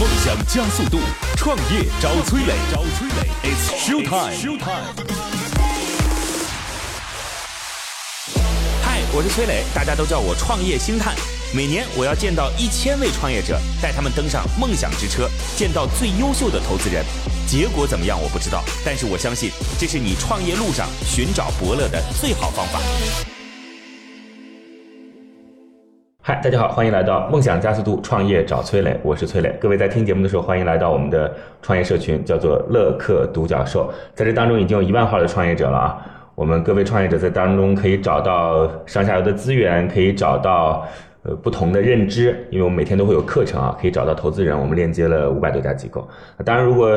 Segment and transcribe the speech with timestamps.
[0.00, 0.98] 梦想加速度，
[1.36, 4.32] 创业找崔磊，找崔磊，It's show time。
[8.82, 11.14] 嗨，我是崔磊，大家都叫我创业星探。
[11.54, 17.04] 每年我要见到一千位创业者，带他们登上梦想之车，见到最优秀的投资人。
[17.46, 22.80] 结果怎么样我不知道，但是我相信这是你创业路上寻找伯乐的最好方法。
[26.30, 29.52] 嗨，大家好，欢迎来到梦想加速度创业找崔磊，我是崔磊。
[29.60, 33.92] 各位在听节目的时候，欢迎来到我们的创业社群，叫做乐客独角兽。
[34.14, 35.98] 在这当中已经有一万号的创业者了啊！
[36.36, 40.86] 我们各位创业者在当中可以找到上下游的资源，可以找到
[41.24, 44.56] 呃不同的认知，因为我们每天都会有课程啊，可以找到投资人。
[44.56, 46.08] 我们链接了五百多家机构。
[46.44, 46.96] 当然，如果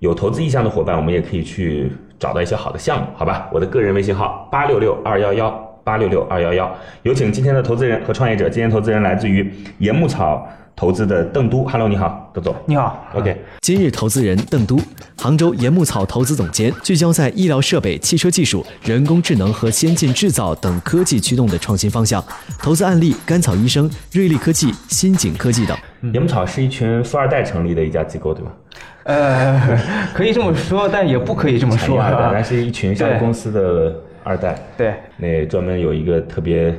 [0.00, 3.48] 有投资意向的伙伴，我们也可以去找到一些好的项目，好吧？
[3.50, 5.63] 我的个人微信号八六六二幺幺。
[5.84, 8.48] 八六六二幺幺，有请今天的投资人和创业者。
[8.48, 11.62] 今天投资人来自于盐牧草投资的邓都。
[11.64, 12.56] Hello，你好，邓总。
[12.64, 13.06] 你好。
[13.14, 13.36] OK。
[13.60, 14.80] 今日投资人邓都，
[15.18, 22.24] 杭州盐牧草投资总监，聚焦在医疗设备、汽车技术、人工智能和先进制造等科技驱动的创新方向。
[22.58, 25.76] 投资案例：甘草医生、瑞丽科技、新景科技等。
[26.14, 28.50] 盐牧草是一群富二代成立的一家机构，对吧？
[29.04, 29.78] 呃，
[30.14, 32.00] 可以这么说，但也不可以这么说。
[32.00, 32.10] 啊。
[32.16, 33.94] 本来是一群上市公司的。
[34.24, 34.58] 二代。
[34.76, 36.74] 对，那专门有一个特别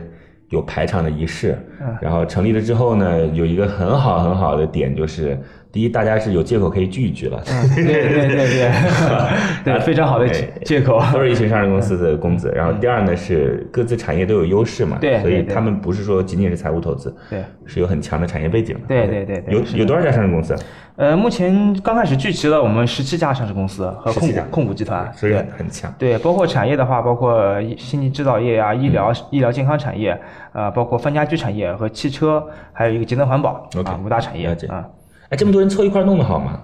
[0.50, 1.58] 有排场的仪式，
[2.02, 5.40] 然后成立了之后呢，有一个很好很好的点就是。
[5.76, 7.38] 第一，大家是有借口可以聚一聚了。
[7.76, 8.72] 对对对对，
[9.74, 10.26] 对，非常好的
[10.64, 11.04] 借口。
[11.12, 12.50] 都是一群上市公司的公子。
[12.56, 18.74] 然后第二呢，是各自产业都有优势嘛，对，所以他们不是说仅仅是财务投资，对，是有很强的产业背景。
[18.88, 20.56] 对对对，有有多少家上市公司？
[20.96, 25.94] 呃，目前刚开始聚集了我们十七家上市公司和控股控股集团，所以很强。
[26.00, 30.18] 对，包括产业的话，包括先进制造业啊、医疗医疗健康产业，
[30.54, 34.86] 呃，包括泛家居产业和汽车，还有一个节能环保啊，五大产业啊。
[35.30, 36.60] 哎，这么多人凑一块弄得好吗？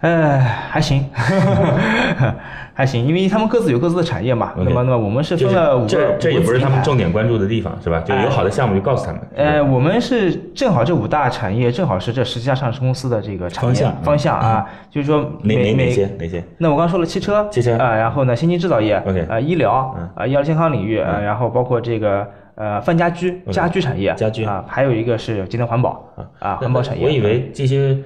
[0.00, 1.04] 呃，还行，
[2.72, 4.52] 还行，因为他们各自有各自的产业嘛。
[4.56, 8.00] 那么，那么我们是分了五个这这也不是他们重点关注的地方，是吧？
[8.00, 9.20] 就有好的项目就告诉他们。
[9.36, 16.42] 呃，我们是正好这五大产业正好是这十家上市公司的这个产业方向方向啊，就是说哪哪哪些哪些？
[16.58, 22.26] 那我刚说了汽车，汽车啊，然后呢，先进制造业，OK，啊，医疗啊，医疗健康领域啊，然后包括这个
[22.56, 27.06] 呃泛家居家居产业，家居啊，还有一个是节能环保啊啊，环保产业。
[27.06, 27.96] 我以为这些。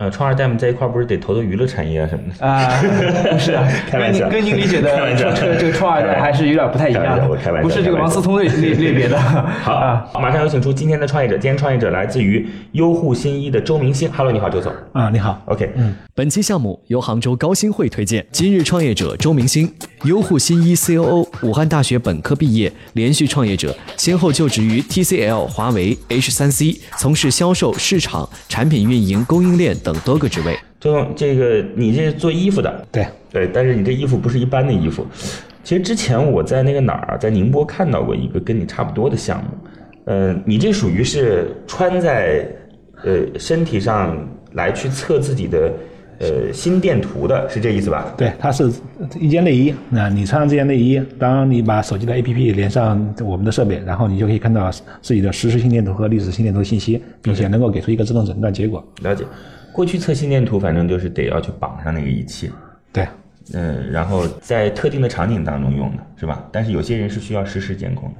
[0.00, 2.82] 呃，创二代们在一块儿不是得投投娱乐产业啊什么的 啊？
[3.30, 3.52] 不是，
[3.86, 7.28] 开玩笑，跟您理解的这个这个创二代还是有点不太一样的，
[7.60, 9.20] 不是这个王思聪类类类别的。
[9.62, 14.10] 好啊，马上有请出今天的创业者，今天创业者来自于优护新一的周明星。
[14.10, 14.72] Hello，你好，周总。
[14.94, 15.38] 啊，你好。
[15.44, 18.26] OK，嗯，本期项目由杭州高新汇推荐。
[18.32, 19.70] 今日创业者周明星，
[20.04, 29.89] 优护新一 COO，武汉大学本科毕业，连续创业者，先后就职于 TCL、华为、H3C，从事销售、市场、产品运营、供应链等。
[29.92, 35.04] 等多个职位，周总，这个你这是做衣服的，对对，但是你这衣服不是一般的衣服。
[35.64, 39.50] 其实之前我在那个哪儿，在宁波看到过一个跟你差不多的项目，
[40.04, 42.46] 呃，你这属于是穿在
[43.02, 44.16] 呃身体上
[44.52, 45.72] 来去测自己的
[46.20, 48.14] 呃心电图的，是这意思吧？
[48.16, 48.70] 对，它是
[49.18, 54.70] 一件内衣，那你穿上这件内衣，当你把手机的 APP 连上我们的设备，然后你就可以看到
[55.02, 58.82] 自己的实时心电图和历史心电图信息，并且能够给出一个自动诊断结果。
[59.02, 59.24] 了解。
[59.72, 62.50] 过去测心电图，反正就是得要去绑上那个仪器，
[62.92, 63.06] 对，
[63.54, 66.44] 嗯，然后在特定的场景当中用的是吧？
[66.52, 68.14] 但是有些人是需要实时监控的，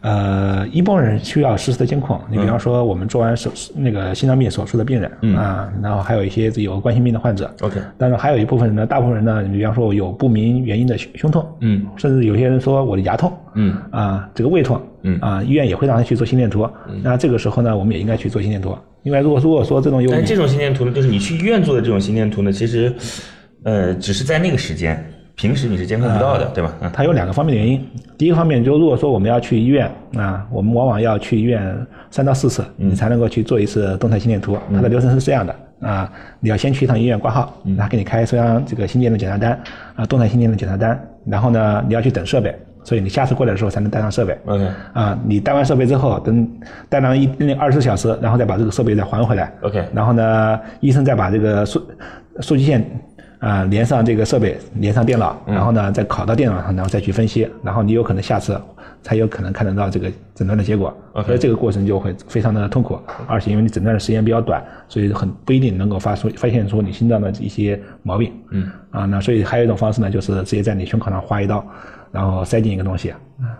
[0.00, 2.20] 呃，一部分人需要实时的监控。
[2.30, 7.80] 你比方说，我们做完手术那个心脏病手术的病人啊，然后还有一些有冠心病的患者，OK。
[7.98, 16.68] 但是还有一部分人呢，大部分人呢，你比方说有不明原因的胸胸痛，嗯，甚至有些人说我的牙痛，嗯，啊，这个胃痛，嗯，啊，医院也会让他去做心电图。
[17.02, 18.76] 那这个时候呢，我们也应该去做心电图。
[19.02, 22.92] 因为如果如果说这种有，但这种心电图呢，就是你去医院做的这种心电图呢，其实，
[23.64, 25.04] 呃，只是在那个时间，
[25.34, 26.72] 平时你是监控不到的，对吧？
[26.80, 27.84] 嗯，它有两个方面的原因。
[28.16, 31.74] 第一个方面就如果说我们要去医院啊，我们往往要去医院
[32.10, 34.56] 三到四次，你才能够去做一次动态心电图。
[34.72, 39.60] 它的流程是这样的啊，你要先去一趟医院挂号，他给你开一张这个心电的检查单
[39.96, 42.54] 啊，动态心电的检查单，然后呢，你要去等设备。
[42.84, 44.36] 所以你下次过来的时候才能带上设备。
[44.46, 44.68] OK。
[44.92, 46.48] 啊，你带完设备之后，等
[46.88, 49.52] 带上一那二十四小时，然后再把这个设备再还回来。
[49.62, 49.84] OK。
[49.94, 51.82] 然后呢，医生再把这个数
[52.40, 52.84] 数据线
[53.38, 58.60] 啊连上这个设备，连上电脑，然后呢再拷到电脑上，然后再去分析，然后你有可能下次
[59.02, 60.92] 才有可能看得到这个诊断的结果。
[61.12, 61.26] OK。
[61.26, 68.32] 所以这个过程就会非常的痛苦，而且因为你诊断的时间比较短，所以很不一定能够发出发现出你心脏的一些毛病。
[68.50, 68.68] 嗯。
[68.90, 71.64] 啊，那所以还有一种方式呢，就是直接在你胸口上划一刀。
[72.12, 73.12] 然后塞进一个东西，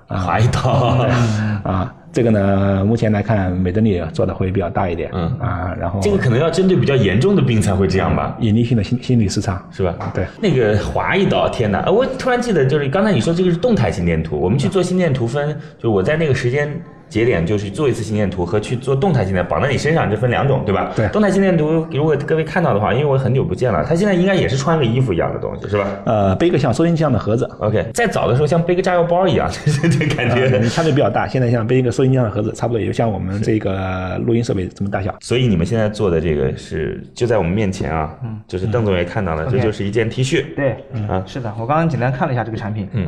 [0.07, 0.61] 啊，划一刀，
[1.65, 5.11] 啊，这个呢，目前来看，美德里做的会比较大一点。
[5.15, 8.37] 嗯啊，然后这个可能要针对比较严重的病才会这样吧？
[8.41, 9.95] 隐匿性的心心理失常是吧？
[10.15, 11.91] 对，那个划一刀，天哪！
[11.91, 16.71] 我突然记得，就是刚才你说这个是动态心电图，我们去做心电图分，就我在那个时间。
[17.13, 20.91] 节点就是做一次心电图和去做动态心电绑在你身上，这分两种，对吧？
[20.97, 21.07] 对。
[21.09, 25.87] 动态心电图，如果各位看到的话，因为我很久不见了，他现在应该也是穿个衣服一样的东西，是吧？
[26.07, 27.47] 呃，背个像收音机一样的盒子。
[27.59, 27.87] OK。
[27.93, 31.29] 在早的时候像背个炸药包一样， 这这感觉相对比较大。
[31.29, 35.15] 现在像背一个收音机一样的盒子，差不多也就像我们这个录音设备这么大小。
[35.21, 40.47] 所以你们现在做的这个是就在我们面前啊，嗯，就是邓总也看到了，这就是一件 T 恤。
[40.57, 40.71] 对，
[41.09, 43.07] 啊，是的，我刚刚简单看了一下这个产品，嗯。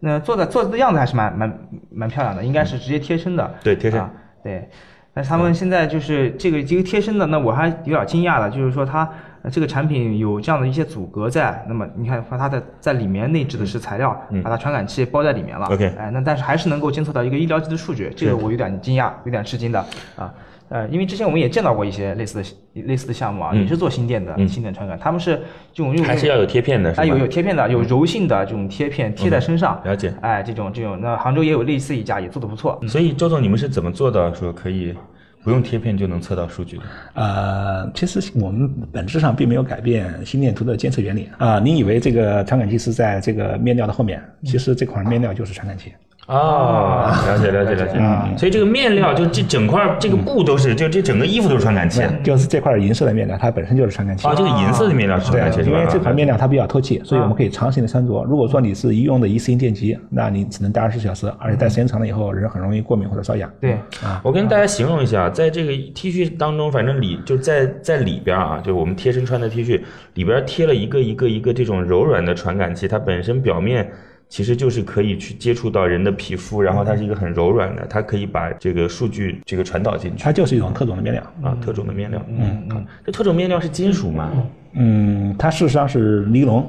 [0.00, 1.58] 那做的做的样子还是蛮蛮
[1.90, 3.54] 蛮漂亮的，应该是直接贴身的。
[3.62, 4.02] 对，贴身。
[4.42, 4.68] 对，
[5.12, 9.08] 但是他们现在就是这个这个贴身的，那我还有点惊讶的，就是说它
[9.50, 11.64] 这个产品有这样的一些阻隔在。
[11.66, 15.66] 那么你看，把它的在里面内置的是材料，把它传感器包在里面了。
[15.66, 19.84] OK，哎，那但是还是能够监测到一个医疗级的数据，这个我有点惊讶，有点吃惊的
[20.16, 20.32] 啊。
[20.68, 25.40] 呃，因为之前我们也见到过一些类似的类似的项目啊，也是做心电的心电传感，他们是
[25.72, 32.78] 这种用还是要有贴片的，哎，有有贴片的，有柔性的这种贴片贴在身上，了解，哎，这种这种，那杭州也有类似一家也做的不错。
[32.86, 34.94] 所以周总，你们是怎么做到说可以
[35.42, 36.82] 不用贴片就能测到数据的？
[37.14, 41.58] 呃，其实我们本质上并没有改变心电图的监测原理啊。
[41.58, 45.92] 你以为这个传感器是在这个面料的后面，其实这款面料就是传感器。
[46.28, 54.28] 哦，了解了解了解，嗯，所以这个面料就这整块这个布都是，就这整个衣服都是传感器，就是这块银色的面料，它本身就是传感器。
[54.28, 58.24] 啊，这个银色的面料是传感器，因为这款面料它比较透气，所以我们可以长时间的穿着。
[58.24, 63.50] 如果说你是医用的一次性电极，那你只能戴二十四小时，而且戴时间长了以后，人很容易过敏或者瘙痒。
[63.58, 63.72] 对，
[64.04, 69.80] 啊，我跟大家形容一下，在这个 T 恤当中，反正里就在在里边啊，就我们贴身穿的 T 恤
[70.12, 73.90] 里边贴了一个一个一个这种柔软的传感器，它本身表面。
[74.28, 80.22] 其实就是可以去接触到人的皮肤，然后它是一个很柔软的，它可以把这个数据这个传导进去。
[80.22, 82.22] 它就是一种特种的面料啊，特种的面料。
[82.28, 84.30] 嗯嗯，这特种面料是金属吗？
[84.74, 86.66] 嗯，它事实上是尼龙，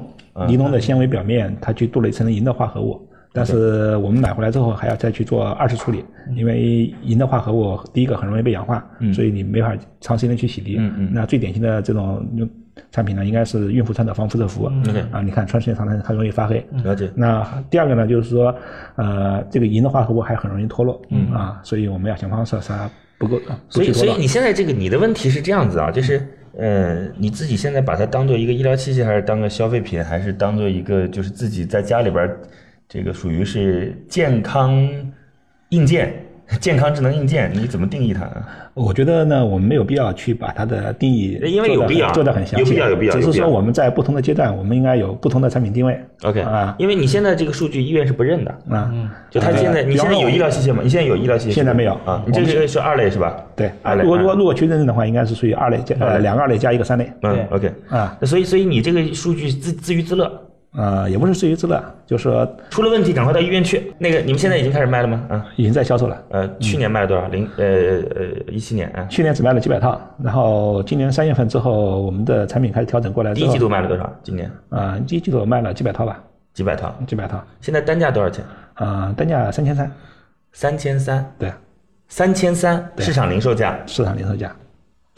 [0.48, 6.02] 尼龙的纤维表面它去镀了一层银的化合物，但是我们买回来之后还要再去做二次处理，
[6.34, 10.76] 因为银的化合物第一个很容易被氧化，所以你没法长时间的去洗涤。
[10.78, 11.10] 嗯嗯。
[11.12, 12.48] 那最典型的这种用。
[12.90, 14.64] 产品呢，应该是孕妇穿的防辐射服。
[15.10, 16.64] 啊，你看穿时间长了它容易发黑。
[16.84, 17.10] 了解。
[17.14, 18.54] 那第二个呢，就是说，
[18.96, 21.00] 呃，这个银的化合物还很容易脱落。
[21.10, 23.40] 嗯啊，所以我们要想方设法不够。
[23.68, 26.26] 所以，所以你现在这个你的问题是这样子啊，就是，
[26.58, 32.28] 呃，你自己现在把它当做一个医疗器械，还是当个消费品，还是当做一个就是自己在家里边
[32.88, 34.88] 这个属于是健康
[35.68, 36.12] 硬件？
[36.60, 38.28] 健康智能硬件，你怎么定义它？
[38.74, 43.12] 我觉得呢，我们没有必要去把它的定义因为有必要做的很详细，有必要，有必要。
[43.12, 45.98] 只是说我们在不同的阶段，我们应该有不同的产品定位。
[46.22, 48.90] OK 啊，因为你现在这个数据医院是不认的啊，
[49.30, 50.80] 就他现在你现在有医疗器械吗？
[50.82, 51.54] 你现在有医疗器械？
[51.54, 53.36] 现在没有啊，你这个是二类是吧？
[53.56, 54.02] 对，二类。
[54.02, 57.10] 如果如果如果去认证的话，应该是属于二类加呃两个二类加一个三类。
[57.22, 60.30] 嗯，OK 啊，所以所以你这个数据自自娱自乐。
[60.72, 63.92] 呃，也不是自娱自乐，就是说出了问题赶快到医院去。
[63.98, 65.26] 那个，你们现在已经开始卖了吗？
[65.28, 66.22] 啊，已经在销售了。
[66.28, 67.26] 呃，去年卖了多少？
[67.28, 69.04] 零呃呃一七年啊。
[69.10, 73.34] 去年只卖了几百套，然后今年三月份之后，我们的产品开始调整过来。
[73.34, 74.12] 第一季度卖了多少？
[74.22, 74.50] 今年？
[74.68, 76.22] 啊，第一季度卖了几百套吧。
[76.54, 76.94] 几百套？
[77.06, 77.42] 几百套。
[77.60, 78.44] 现在单价多少钱？
[78.74, 79.90] 啊，单价三千三。
[80.52, 81.32] 三千三？
[81.38, 81.52] 对。
[82.08, 83.78] 三千三，市场零售价。
[83.86, 84.54] 市场零售价。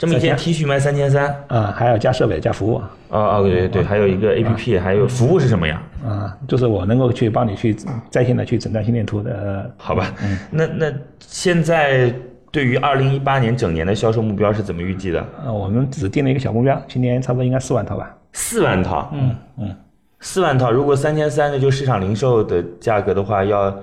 [0.03, 2.75] 这么一件 T 恤卖三千三，啊，还要加设备加服务。
[2.75, 5.81] 啊啊，对对对，还有一个 A P P，还有服务是什么呀？
[6.05, 7.73] 啊，就是我能够去帮你去
[8.09, 9.71] 在线的去诊断心电图的。
[9.77, 10.13] 好吧，
[10.51, 12.13] 那那现在
[12.51, 15.21] 对于二零一八年整年的销售目标是怎么预计的？
[15.45, 18.13] 啊，我们只定了一个小目标，今年差不多应该四万套吧。
[18.33, 19.75] 四万套，嗯嗯，
[20.19, 23.73] 四万套，如果三千三的就市场零售的价格的话，要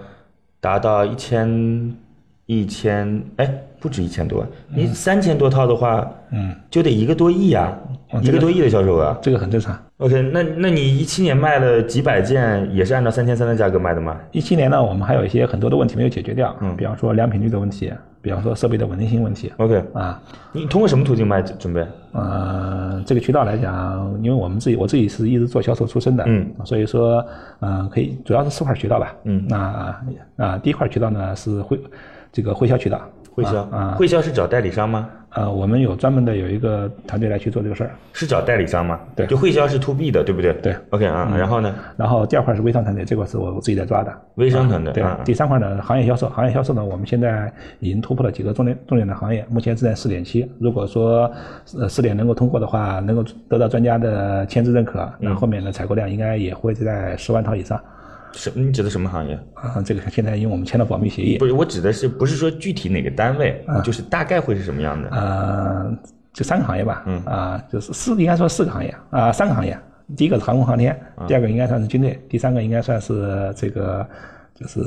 [0.60, 1.48] 达到一千
[2.50, 3.48] 一千，哎。
[3.82, 7.72] 不止一千多，你三千多套的话，嗯，就得一个多亿呀，
[8.20, 9.74] 一个多亿的销售额，这个很正常。
[9.96, 14.18] OK，那那你一七年卖了几百件，也是按照三千三的价格卖的吗？
[14.32, 17.90] 一七年呢，我们还有一些很多的问题没有解决掉，嗯，比方说良品率的问题，
[18.20, 19.50] 比方说设备的稳定性问题。
[19.56, 20.20] OK，啊，
[20.52, 21.40] 你通过什么途径卖？
[21.40, 21.82] 准备？
[22.12, 27.24] 呃，这个渠道来讲，因为我们自己，我自己是一直做销售出身的，嗯，所以说，
[27.60, 29.96] 嗯，可以主要是四块渠道吧，嗯，那
[30.36, 31.80] 啊，第一块渠道呢是会
[32.32, 33.00] 这个会销渠道。
[33.32, 35.08] 会销啊，会销是找代理商吗？
[35.30, 38.98] 呃，我们有专门的有一个团队来去做这个事儿，是找代理商吗？
[39.14, 40.52] 对，就会销是 to B 的，对不对？
[40.54, 41.72] 对，OK 啊，然后呢？
[41.96, 44.12] 然后第二块是微商团队，这块是我我自己在抓的。
[44.34, 45.04] 微商团队，对。
[45.24, 50.50] 第三块呢，行业销售，行业销售呢，我们现在已经突破了几个重点重点的行业，目前是在试点期。
[50.58, 51.30] 如果说
[51.78, 57.80] 呃试点能够通过的话，能够得到专家的签字认可，那后面的采购量应该也会在十万套以上。
[58.32, 59.34] 什你指的什么行业？
[59.54, 61.38] 啊，这个现在因为我们签了保密协议。
[61.38, 63.80] 不，是，我指的是不是说具体哪个单位，啊。
[63.80, 65.08] 就是大概会是什么样的？
[65.10, 65.98] 呃，
[66.32, 67.24] 就三个行业吧，嗯。
[67.24, 68.94] 啊，就是四应该说四个行业。
[69.10, 69.78] 啊，三个行业。
[70.16, 74.04] 第一个是航空航天，第二个应该算是军队，第三个应该算是这个
[74.54, 74.80] 就是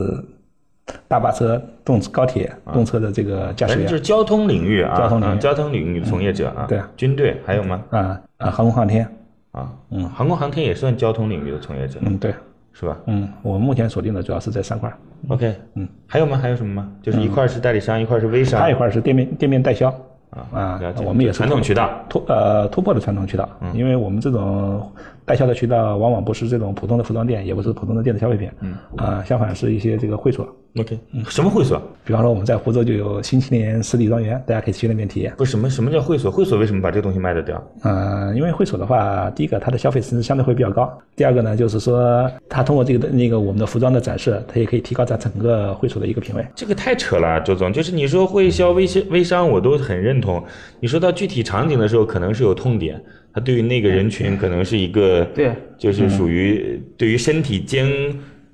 [1.08, 3.88] 大巴车、动高铁、动车的这个驾驶员。
[3.88, 7.82] 就是交通领域啊，交通领域啊交通领域的从业者啊，对军队还有吗？
[7.92, 9.08] 啊啊，航空航天，
[9.54, 12.36] 啊，嗯，航空航天也算交通领域的从业者，嗯，对，
[12.74, 14.98] 是吧嗯，我们目前锁定的主要是这三块儿
[15.30, 16.38] ，？OK，嗯，还有吗？
[16.38, 16.92] 还有什么吗？
[17.01, 19.94] 就是一块是代理商，一块是微商，还有一块儿是店面店面代销。
[20.32, 24.92] 啊啊，我们也是传统渠道，突呃突破的传统渠道，因为我们这种
[25.25, 31.00] 代销的渠道往往不是这种普通的服装店，也不是普通的电子消费品，嗯啊，相反是一些这个会所，OK，
[31.30, 31.82] 什么会所？
[32.03, 35.34] 比方说我们在湖州就有新青年实体庄园，大家可以去那边体验。
[35.38, 36.30] 不是什么什么叫会所？
[36.30, 37.63] 会所为什么把这个东西卖得掉？
[37.84, 46.46] 呃，因为会所的话，第一个它的消费层次相对会比较高，第二个呢就是说它通过这个那个我们的服装的展示，它也可以提高它整个会所的一个品位。
[46.56, 47.72] 这个太扯了，周总。
[47.72, 50.44] 就是你说会销微微微商，我都很认同。
[50.80, 53.01] 你说到具体场景的时候，可能是有痛点，
[53.34, 57.88] 它对于那个人群可能是一个对，就是属于对于身体监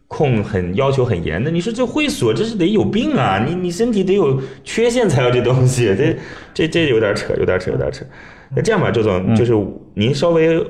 [0.08, 1.52] 控很要求很严的。
[1.52, 3.44] 你说这会所这是得有病啊！
[3.46, 6.18] 你你身体得有缺陷才有这东西，这
[6.54, 8.06] 这这有点扯，有点扯，有点扯。
[8.56, 9.54] 那这样吧，周总，就是
[9.94, 10.66] 您稍微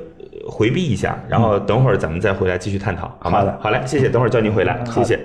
[0.47, 3.39] 回避一下，然后等会儿咱们再回来继续探讨，好吗？
[3.39, 5.19] 好的好嘞，谢谢，等会儿叫您回来，谢谢。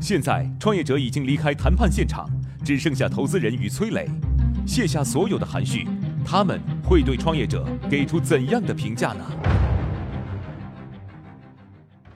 [0.00, 2.26] 现在，创业者已经离开谈判现场，
[2.64, 4.06] 只剩下投资人与崔磊。
[4.66, 5.86] 卸下所有的含蓄，
[6.26, 9.24] 他们会对创业者给出怎样的评价呢？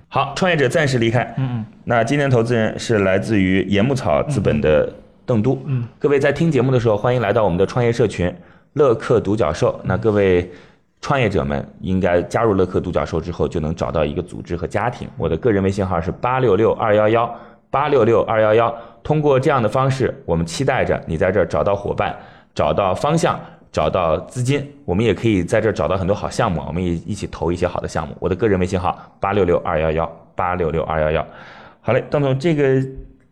[0.09, 1.23] 好，创业者暂时离开。
[1.39, 4.93] 嗯嗯，那今天投资人是来自于盐牧草资本的
[5.25, 5.57] 邓都。
[5.65, 8.35] 嗯，各位在听节目的时候，欢迎来到我们的创业社群
[8.73, 9.81] 乐客独角兽。
[9.85, 10.51] 那各位
[11.01, 15.09] 创业者们应该加入乐客独角兽之后，就能找到一个组织和家庭。
[15.17, 17.33] 我的个人微信号是八六六二幺幺
[17.71, 18.75] 八六六二幺幺。
[19.05, 22.17] 通过这样的方式，我们期待着你在这儿找到伙伴，
[22.53, 23.39] 找到方向。
[23.73, 28.17] 找到资金，我们也可以在这儿找到很多好项目，我们也一起投一些好的项目。
[28.19, 31.27] 我的个人微信号八六六二幺幺八六六二幺幺。
[31.81, 32.83] 好嘞，邓总，这个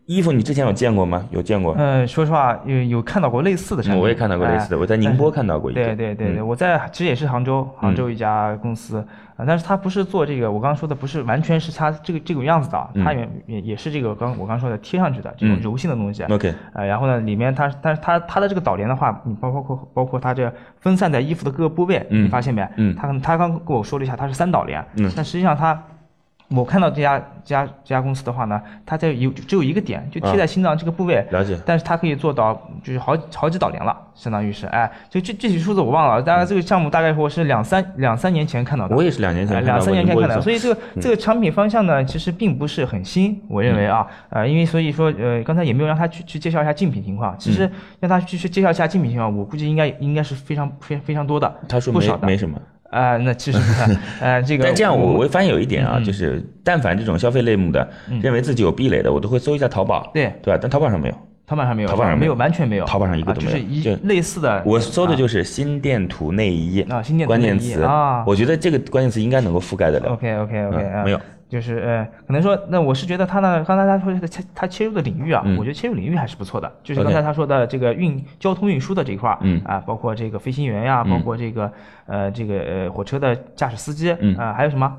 [0.09, 1.23] 衣服你之前有见过吗？
[1.29, 1.71] 有见过？
[1.75, 5.83] 呃，说实话，有有看到过类似的产品，我也看到过类似的，哎我在宁波看到过一个。
[5.83, 9.05] 对对对对，嗯我在其实也是杭州，杭州一家公司，
[9.37, 16.23] 啊，但是它不是做这个，我刚刚说的不是完全是它这个这种样子的啊，它也也也是这个刚我刚说的贴上去的这种嗯柔性的东西。
[16.23, 22.67] OK，呃，然后呢，里面它，但是它它的这个导联的话，你包包括包括它这分散在衣服的各个部位，嗯你发现没？
[22.77, 25.79] 嗯它它刚跟我说了一下，它是三导联，嗯但实际上它。
[26.49, 31.57] 我看到这家这家这家公司的话呢，它在有只有一个点，就贴在心脏这个部位，了解。
[31.65, 52.25] 但是它可以做到就是好好几导联了，相当于是，哎，就具具体数字我忘了，大概这个项目大概我是两三两三年前看到的，我也是两年前两三年前看到的，所以这个这个产品方向呢，其实并不是很新，我认为啊，呃，因为所以说呃，刚才也没有让他去去介绍一下竞品情况，其实让他去去介绍一下竞品情况，我估计应该应该是非常非非常多的，他说没不少的。
[52.25, 56.03] 没什么，啊，那其实不看，呃，这个但这样我我我发现有一点啊，嗯。
[56.03, 57.87] 就是但凡这种消费类目的，
[58.21, 60.33] 认为自己有壁垒的，我都会搜一下淘宝，对。
[60.41, 60.59] 对吧？
[60.61, 61.15] 但淘宝上没有，
[61.45, 65.15] 淘宝上没有，淘宝上没有完全没有，淘宝上一个啊都没有就是一类似的，我搜的啊。
[65.15, 68.23] 就是心电图内衣啊心电图内衣关键词啊。
[68.25, 70.13] 我觉得这个关键词应该能够覆盖得了。
[70.13, 71.19] OK OK OK，、嗯没有，
[71.49, 76.71] 就是呃，可能说，那我是觉得他呢，刚才他说的切他切入的领域啊，嗯我觉得切入领域还是不错的。
[76.83, 81.71] 就是刚才他说的这个运交通运输的这一块儿，嗯啊，包括这个飞行员呀，嗯包括这个
[82.05, 84.95] 呃这个呃火车的驾驶司机，嗯啊，还有什么？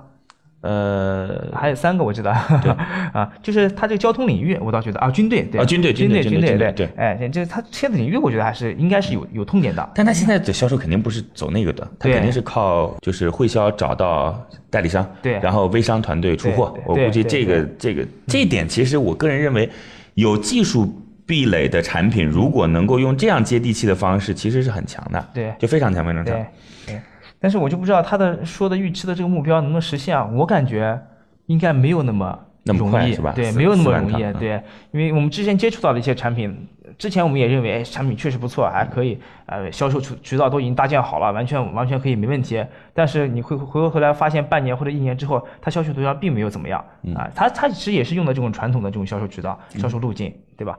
[0.63, 2.31] 呃，还有三个我记得，
[3.13, 9.91] 啊，就是他这个交通领域，我倒觉得啊，军队对啊军队军军队军队对哎，这他切的领域，我觉得还是应该是有有痛点的。
[9.95, 14.39] 但他现在的销售肯定不是走那个的，他肯定是靠就是会销找到
[14.69, 16.77] 代理商，对然后微商团队出货。
[16.85, 19.69] 我对对估计这个这个这一点，其实我个人认为，
[20.15, 20.93] 有技术
[21.25, 26.35] 壁垒的产品，如果能够用这样接地气的方式，其实是很强的，对就非常强，非常强
[26.87, 27.01] 对。
[27.41, 30.25] 对，但是我就不知道他的说的预期的这个目标能不能实现啊？
[30.35, 31.01] 我感觉
[31.47, 36.69] 应该没有那么那么容易，对，没有那么容易对，因为我们之前接触到的一些产品，
[36.99, 42.63] 之前我们也认为哎产品确实不错，还可以，呃，销售渠渠道都已经搭建好了，完全完全可以没问题。
[42.93, 50.79] 但是你会回过头来发现，半年或者一年之后，它销售渠道并没有怎么样嗯啊，它它其实也是用的这种传统的这种销售渠道、销售路径，对吧？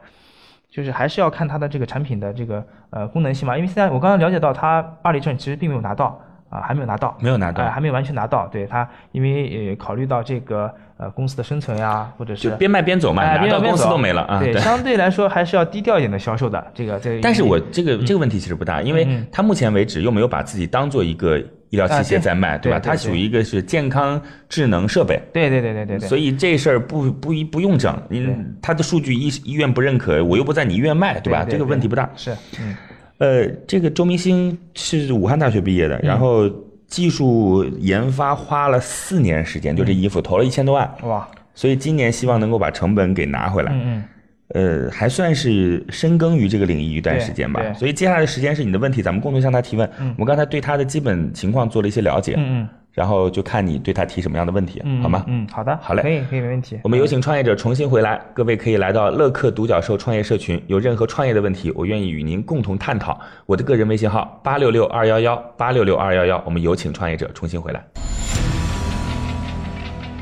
[0.69, 6.17] 就是还是要看它的这个产品的这个呃功能性嘛，因为现在我刚刚了解到，它二类证其实并没有拿到
[6.51, 8.46] 啊、还没有拿到，没有拿到哎还没有完全拿到。
[8.48, 14.39] 对他，因为呃考虑到这个呃公司的生存呀，或者是就边卖边走嘛，哎拿到公司都没了啊。
[14.39, 16.62] 对，相对来说还是要低调一点的销售的。
[16.74, 25.17] 这个这个，但是我这个这个问题其实不大，因为嗯他目前为止又没有把自己当做一个医疗器械在卖，对吧它属于一个是健康智能设备。
[25.31, 31.46] 对对对对对对，所以这事儿不不一不用整，嗯，它的数据医医院不认可，我又不在你医院卖，对吧？
[31.50, 32.10] 这个问题不大。
[32.17, 32.75] 是，嗯，
[33.21, 36.49] 呃，这个周明星是武汉大学毕业的，然后
[36.87, 43.71] 技术研发花了四年时间，就这衣服投了一千多万，哇，所以今年希望能够把成本给拿回来。
[43.75, 44.03] 嗯
[44.49, 49.87] 嗯，呃，还算是深耕于这个领域一段时间吧所以接下来的时间是你的问题，咱们共同向他提问。
[49.99, 50.07] 嗯。
[50.17, 55.24] 我们刚才对他的基本情况做了一些了解，嗯嗯然后就看你对他提什么样的问题，嗯，好吗？
[55.27, 56.77] 嗯，好的，好嘞可以可以，没问题。
[56.83, 63.17] 我们有请创业者重新回来，各位可以来到乐客独角兽创业社群，有任何创业的问题，我愿意与您共同探讨。
[63.45, 67.81] 我的个人微信号八六六二幺幺八六六二幺幺，我们有请创业者重新回来。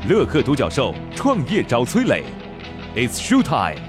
[0.08, 2.22] 乐客独角兽创业找崔磊
[2.94, 3.82] ，It's show time。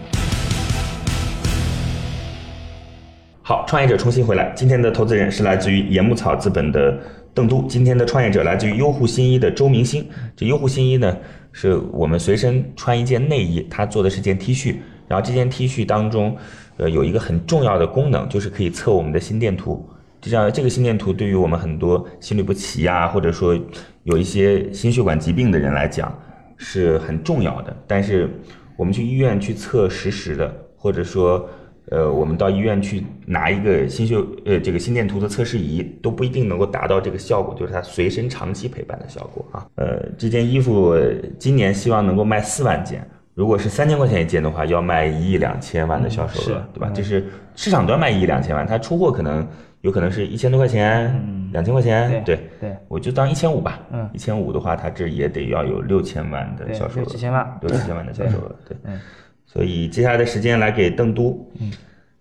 [3.44, 4.52] 好，创业者重新回来。
[4.56, 6.98] 今天的投资人是来自于野木草资本的
[7.34, 10.06] 邓都，今天的创业者来自于优护新衣的周明星。
[10.36, 11.16] 这优护新衣呢，
[11.54, 14.76] 是我们随身穿一件内衣，他做的是件 T 恤，
[15.08, 16.36] 然后这件 T 恤当中，
[16.76, 19.88] 呃，有一个很重要的功能，就是可以测我们的心电图。
[20.20, 23.58] 就像，这个心电图对于我们很多心律不齐呀、或者说
[24.04, 26.14] 有一些心血管疾病的人来讲
[26.58, 27.76] 是很重要的。
[27.88, 28.30] 但是
[28.76, 31.50] 我们去医院去测实时的，或者说
[31.90, 39.66] 呃，我们到医院去拿一个心血呃这个心电图的测试仪，都不一定能够达到这个效果，就是它随身长期陪伴的效果啊。
[39.76, 43.06] 呃，这件衣服呃今年希望能够卖四万件。
[43.34, 46.92] 如果是三千块钱一件的话，要卖一亿两千万的销售额，是对吧？
[46.94, 49.48] 这是市场端卖一亿两千万，它出货可能
[49.80, 53.80] 有可能是一千多块钱，两千块钱，对对对，我就当一千五吧。
[53.92, 58.78] 嗯一千五的话，它这也得要有六千万的销售额，六七千万六七千万的销售额，对。
[58.84, 59.00] 嗯
[59.51, 61.70] 所以接下来的时间来给邓都，嗯，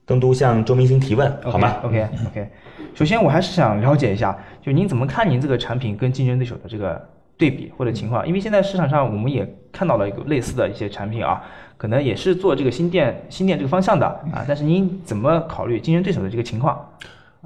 [0.05, 2.49] 邓都向周明星提问，好吗？？OK OK，
[2.93, 8.27] 首先我还是想了解一下，就您怎么看您这个产品跟竞争对手的这个对比或者情况？
[8.27, 11.41] 因为现在市场上我们也看到了一个类似的一些产品啊，
[11.77, 16.85] 可能也是做这个新店新店这个方向的啊，但是您怎么考虑竞争对手的这个情况？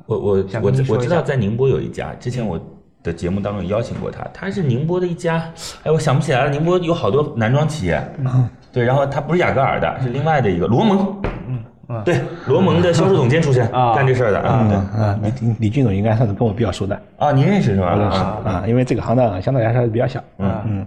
[0.07, 2.59] 我我我我知道在宁波有一家，之前我
[3.03, 11.17] 的节目当中邀请过他，他是宁波的一家，哎，我想不起来了，宁波有好多男装企业，嗯，对，然后他不是雅戈尔的，是另外的一个罗蒙，
[11.49, 13.95] 嗯，对，罗蒙的销售总监出身，啊。
[13.95, 17.95] 干这事儿的，啊，对，啊，李李李俊总应该算是跟我比较熟的，啊，您认识是吧？
[17.95, 18.43] 认识啊。
[18.45, 20.87] 啊，因为这个行当相对来说还是比较小，嗯嗯，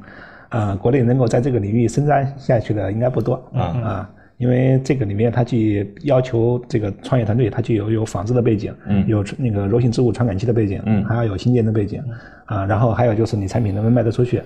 [0.50, 12.04] 啊，国内能够在这个领域伸张下去的应该不多，啊啊，因为这个里面它既要求这个创业团队，它具有有纺织的背景，嗯有那个柔性织物传感器的背景，嗯还要有新建的背景，
[12.45, 14.41] 啊，然后还有就是你产品能不能卖得出去，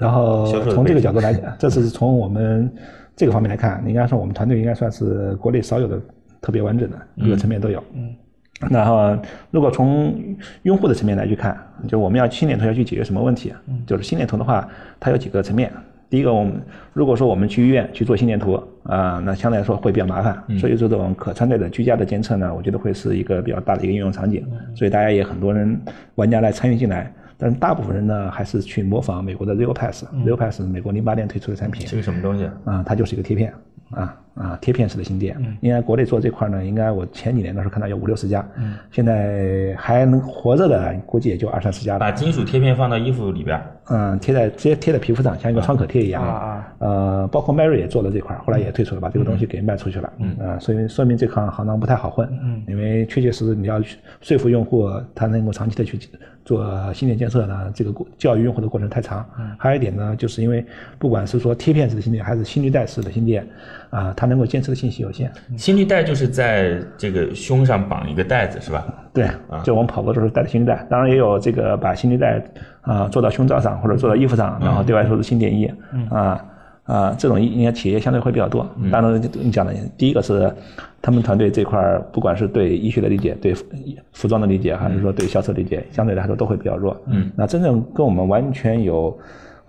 [0.00, 2.72] 然后从这个角度来讲， 这是从我们
[3.14, 6.00] 这个方面来看，应该说我们团队应该算是国内少有的
[6.40, 7.82] 特别完整的，各个层面都有。
[7.94, 8.14] 嗯。
[8.70, 9.16] 然后，
[9.50, 10.14] 如果从
[10.64, 11.56] 用户的层面来去看，
[11.88, 13.54] 就我们要心电图要去解决什么问题？
[13.86, 15.72] 就是心电图的话，它有几个层面。
[16.10, 16.60] 第一个，我们
[16.92, 24.46] 如果说我们去医院去做心电图啊、那相对来说会比较麻烦，所以这种可穿戴的居家的监测呢，我觉得会是一个比较大的一个应用场景。
[24.74, 25.80] 所以大家也很多人
[26.16, 30.04] 玩家来参与进来，但是大部分人呢还是去模仿美国的 Real Pass。
[30.24, 32.44] Real Pass 是美国零八年推出的产品，是个什么东西？
[32.64, 33.52] 啊，它就是一个贴片
[33.90, 35.36] 啊啊贴片式的新店。
[35.60, 41.98] 应该国内做这块呢，应该我前几年的时候看到有五六十家，嗯现在还能活着的估计也就二三十家了。
[41.98, 46.22] 把金属贴片放到衣服里边，嗯，贴在直接贴在皮肤上，像一个创可贴一样。
[46.22, 50.12] 啊啊呃，包括 Mary 也做了这块，后来也退出了，把这个东西给卖出去了。
[50.18, 52.26] 嗯啊，所以说明这行行当不太好混。
[52.42, 55.98] 嗯，因为确确实实你要去说服用户，他能够长期的去
[56.44, 59.24] 做心电监测呢，这个过教育用户的过程太长。
[59.38, 60.64] 嗯，还有一点呢，就是因为
[60.98, 63.46] 不管是说贴片式的心电，还是心率带式的心电，
[63.90, 65.30] 啊，它能够监测的信息有限。
[65.56, 68.86] 心率带就是在这个胸上绑一个带子是吧？
[69.12, 69.28] 对，
[69.62, 72.42] 就我们跑步的时候带的心率带，当然也有这个把心率带
[72.82, 75.70] 啊、做到胸罩上或者做到衣服上，然后对外说是心电衣
[76.10, 76.44] 啊
[76.84, 78.68] 啊、这种应该企业相对会比较多。
[78.90, 80.52] 当然你讲的第一个是
[81.00, 83.64] 他们团队这块儿，不管是对医学的理解、对服
[84.12, 87.00] 服装的理解，还是说对销售理解，相对来说都会比较弱。
[87.06, 89.16] 嗯，那真正跟我们完全有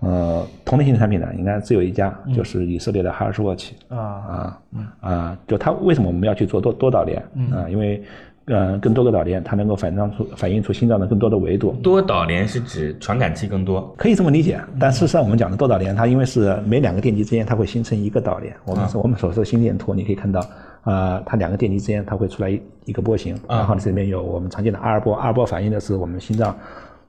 [0.02, 3.74] 呃同类型的产品呢，应该只有一家，就是以色列的哈尔斯沃奇。
[3.88, 3.98] 啊。
[3.98, 4.58] 啊
[5.00, 7.18] 啊，就它为什么我们要去做多多导联
[7.52, 7.68] 啊？
[7.70, 8.02] 因为
[8.46, 11.72] 呃，更多个导联，它能够反映出反映出心脏的更多的维度。
[11.80, 18.52] 多导联是指传感器更多，可以这么理解，但事实上我们讲的多导联，它因为是每两个电极之间它会形成一个导联。
[18.64, 20.44] 我们是我们所说的心电图，你可以看到，
[20.82, 26.52] 啊，它两个电极之间它会出来一一个波形，然后这里面有我们常见的阿尔波，阿尔波反映的是我们心脏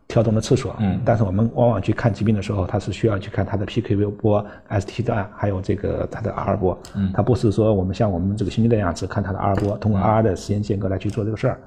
[0.08, 0.72] 跳动的次数。
[0.80, 6.78] 嗯，但是我们往往去看疾病的时候，它是需要去看它的 PKV 波、ST 段，还有这个它的 R 波。
[6.96, 11.60] 嗯，它不是说我们像我们这个心率那样只看它的 R 波，通过 R 的时间间隔来去做这个事儿。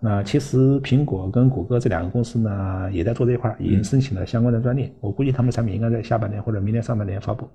[0.00, 4.92] 那其实苹果跟谷歌这两个公司呢，也在做这一块儿，已经申请了相关的专利。
[5.00, 7.48] 我估计他们的产品应该在下半年或者明年上半年发布。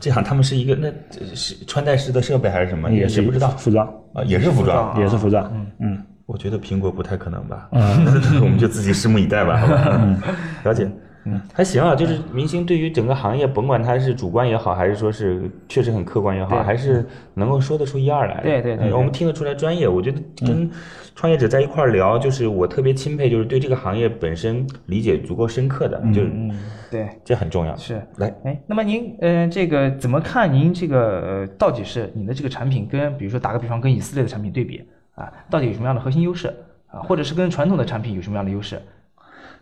[0.00, 0.90] 这样他们是一个那
[1.34, 2.90] 是穿戴式的设备还是什么？
[2.90, 4.98] 也是不知道服装，啊，也是服装。
[5.00, 5.50] 也是服装。
[5.52, 7.68] 嗯嗯，我觉得苹果不太可能吧。
[7.72, 8.06] 嗯，
[8.40, 10.00] 我们就自己拭目以待吧，好吧？
[10.00, 10.18] 嗯，
[10.64, 10.90] 了解。
[11.24, 18.42] 嗯，还行啊，就是明星对于整个行业，甭管他是主观也好，还是说是确实很客观也好，还是能够说得出一二来的。
[18.42, 19.86] 对对对嗯我们听得出来专业。
[19.86, 20.68] 我觉得跟
[21.14, 26.50] 创业者在一块儿聊，就是我特别钦佩，就是对这个行业本身理解足够深刻的，就是嗯，
[26.90, 27.08] 对。
[27.24, 27.76] 这很重要。
[27.76, 30.52] 是，来，哎，那么您，呃，这个怎么看？
[30.52, 34.82] 您这个呃，到底是你的这个产品跟，比如说打个比方，跟以色列的产品对比
[35.22, 36.52] 啊，到底有什么样的核心优势
[36.88, 37.00] 啊？
[37.00, 38.80] 或者是跟传统的产品有什么样的优势？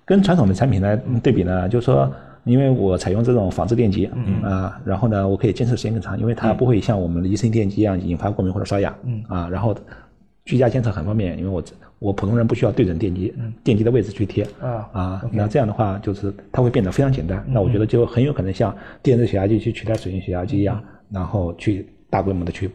[0.05, 2.11] 跟传统的产品呢对比呢，就是说，
[2.45, 9.23] 因为我采用这种仿制电机，嗯啊，然后呢，我可以坚持时间更长，因为它不会像我们的仪声电机一样引发过敏或者瘙痒，嗯。
[9.29, 9.77] 啊，然后
[10.45, 11.63] 居家监测很方便，因为我
[12.01, 22.71] 我普通人不需要对准电机，电机的位置去贴，啊啊，那这样的话就是它会变得非常简单，那我觉得就很有可能像电子血压计去取代水银血压计一样，然后去大规模的去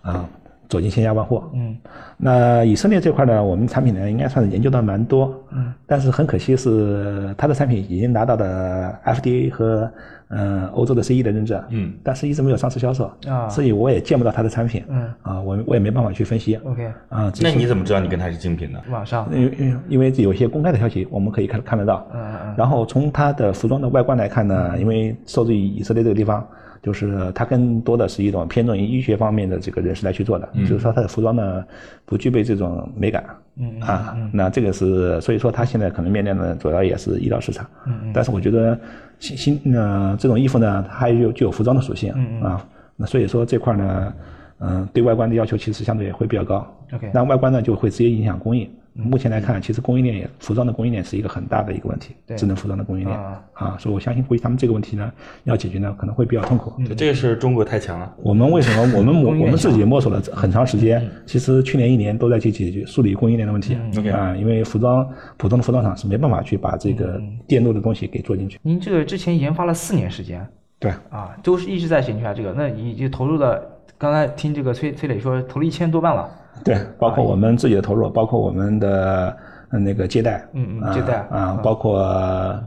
[0.00, 0.28] 啊
[0.70, 1.42] 走进千家万户。
[1.52, 1.76] 嗯，
[2.16, 5.34] 那以色列这块呢，我们产品呢应该算是研究的蛮多。
[5.50, 9.90] 嗯，但是很可惜是它的产品已经拿到了 FDA 和
[10.32, 11.60] 嗯、欧洲的 CE 的认证。
[11.70, 13.10] 嗯，但是一直没有上市销售。
[13.26, 14.84] 啊所以我也见不到它的产品。
[14.88, 16.54] 嗯，啊，我我也没办法去分析。
[16.54, 18.78] OK 啊，只是那你怎么知道你跟他是竞品呢？
[18.92, 22.06] 网上，因为因为因为有一些公开的消息，我们可以看看得到。
[22.14, 26.46] 嗯嗯然后从它的服装的外观来看呢，因为受制于以色列这个地方，
[26.82, 31.64] 就是它更多的是一种偏重于医学方面的这个人士来去做的，就是说它的服装呢
[32.04, 33.24] 不具备这种美感。
[33.56, 37.66] 嗯啊，那这个是所以说它现在可能面临的主要也是医疗市场。
[37.86, 38.78] 嗯但是我觉得
[39.18, 42.12] 新新呃这种衣服呢，它还有具有服装的属性。
[42.16, 42.66] 嗯啊，
[42.96, 44.14] 那所以说这块呢，
[44.60, 46.66] 嗯、对外观的要求其实相对会比较高。
[46.94, 48.68] OK 那外观呢就会直接影响供应。
[48.92, 52.36] 目前来看，其实供应链也服装的供应链是一个很大的一个问题，对。
[52.36, 53.42] 智能服装的供应链啊。
[53.54, 55.12] 啊，所以我相信估计他们这个问题呢
[55.44, 56.72] 要解决呢可能会比较痛苦。
[56.96, 58.12] 这个是中国太强了。
[58.22, 63.74] 我们为什么我们 我我们自己摸索了很长时间，其实去年一年都在去解决梳理供应链的问题
[64.10, 68.58] 啊，因为服装普通的服装厂是没办法去把这个电路的东西给做进去。
[68.62, 70.46] 您这个之前研发了四年时间
[70.78, 73.62] 对，啊，都是一直在研究它这个，那你就投入了，
[74.00, 76.26] 刚才听这个崔崔磊说投了一千多万了。
[76.64, 79.36] 对，包括我们自己的投入，包括我们的
[79.68, 81.98] 呃那个接待，啊嗯嗯接待啊，包括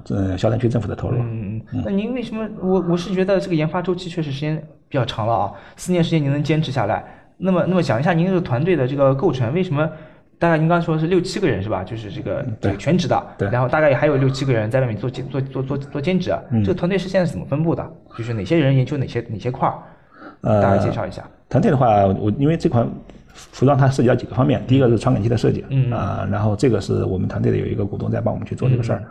[0.10, 1.18] 呃萧山区政府的投入。
[1.18, 2.48] 嗯嗯，那您为什么？
[2.62, 4.56] 我我是觉得这个研发周期确实时间
[4.88, 7.04] 比较长了啊，四年时间您能坚持下来。
[7.38, 9.90] 那么，那么讲一下您这个团队的这个构成，为什么？
[10.38, 11.84] 大概您刚才说是六七个人是吧？
[11.84, 16.30] 就是这个这个全职的，对然后大概还有六七个人在外面做兼做做做做兼职。
[16.30, 17.92] 啊这个团队是现在是怎么分布的？
[18.16, 19.76] 就是哪些人研究哪些哪些块儿？
[20.44, 21.24] 呃大概介绍一下。
[21.50, 22.88] 团队的话，我因为这款
[23.34, 29.04] 服装它涉及到几个方面，第一个是传感器的设计，嗯啊、然后这个是我们团队的有一个股东在帮我们去做这个事儿，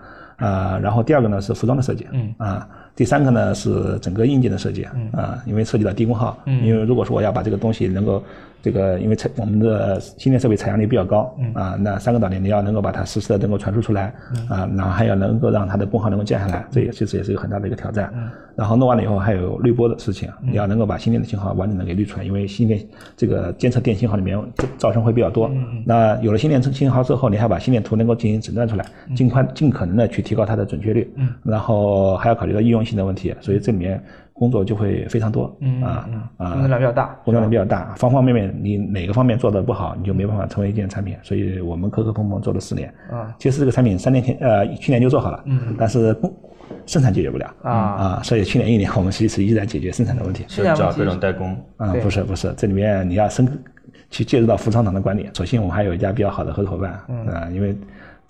[0.46, 2.34] 啊、然后第二个呢是服装的设计，嗯。
[2.38, 6.64] 啊，第三个呢是整个硬件的设计，啊，因为涉及到低功耗，嗯。
[6.64, 8.22] 因为如果说我要把这个东西能够
[8.62, 11.54] 这个，因为采我们的芯片设备采样率比较高，嗯。
[11.54, 14.14] 啊，那三个导电你要能够把它实时的能够传输出来，
[14.48, 18.12] 啊，然后还要能够让它的功耗能够降下来，这也其实也是一个很大的一个挑战。
[18.54, 22.78] 然后弄完了以后还有滤波的事情，你要能够把芯片的信号完整的给滤出来，因为芯片
[23.16, 24.38] 这个监测电信号里面
[24.78, 25.50] 噪声会比较多。
[25.86, 28.84] 那有了芯片信号之后，你还要把芯片图能够进行诊断出来，
[29.16, 31.10] 尽快尽可能的去提高它的准确率。
[31.42, 35.44] 然后还要考虑到应用性的问题，所以这里面工作就会非常多。
[35.82, 37.16] 啊啊，工作量比较大。
[37.24, 41.16] 工作量比较大，方方面面你哪个方面做的不好，你就没办法成为一件产品。
[41.22, 42.92] 所以我们磕磕碰碰做了四年。
[43.10, 46.34] 啊，其实这个产品三年前呃去年就做好了，嗯，但是工
[46.86, 50.44] 生产解决不了啊啊，所以去年一年我们其实一直在解决生产的问题。
[50.48, 51.56] 现在问题找各种代工。
[51.76, 53.46] 啊，不是不是，这里面你要深
[54.10, 55.28] 去介入到服装厂的管理。
[55.34, 57.74] 首先，我们还有一家比较好的合作伙伴，嗯、啊，因为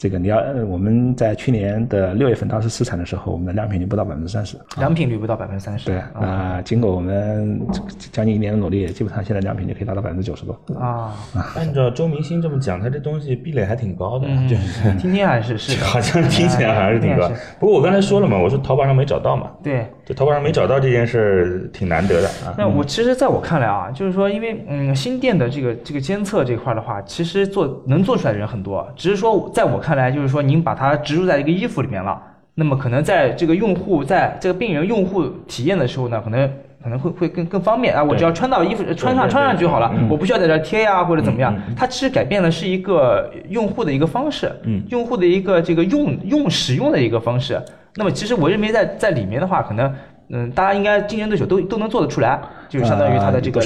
[0.02, 4.56] 这个你要呃我们在去年的六月份当时试产的时候，我们的良品率不到百分之三十。
[4.78, 5.86] 良品率不到百分之三十。
[5.86, 7.64] 对，啊，经过我们
[8.10, 10.58] 将近一年的努力，基本上现在良品率可以达到百分之九十多。
[10.76, 11.14] 啊，
[11.54, 15.80] 按照周明星这么讲，他这东西壁垒还挺高的，就是听听还是是。
[15.84, 17.36] 好像听起来还是挺高哎。
[17.60, 22.52] 不过我刚才说了嘛，我说淘宝上没找到嘛，对，就淘宝上没找到这件事儿挺难得的啊。
[22.58, 32.20] 那我其实在我看来啊，就是说，因为嗯，新店的这个这个监测这块的话，其实做能做出来的人很多，只是说在我看来，就是说您把它植入在一个衣服里面了，
[32.54, 36.50] 那么可能在这个用户在这个病人用户体验的时候呢，可能。
[36.82, 38.02] 可能会会更更方便啊！
[38.02, 41.56] 我只要穿到衣服穿上穿上就好了，我不需要在这儿贴呀、或者怎么样。
[41.76, 47.62] 它其实改变的是一个用户的一个方式，嗯用户的一个这个用用使用的一个方式。
[47.94, 49.94] 那么其实我认为在在里面的话，可能
[50.30, 52.40] 嗯，大家应该竞争对手都都能做得出来。
[52.72, 53.60] 就相当于它的这个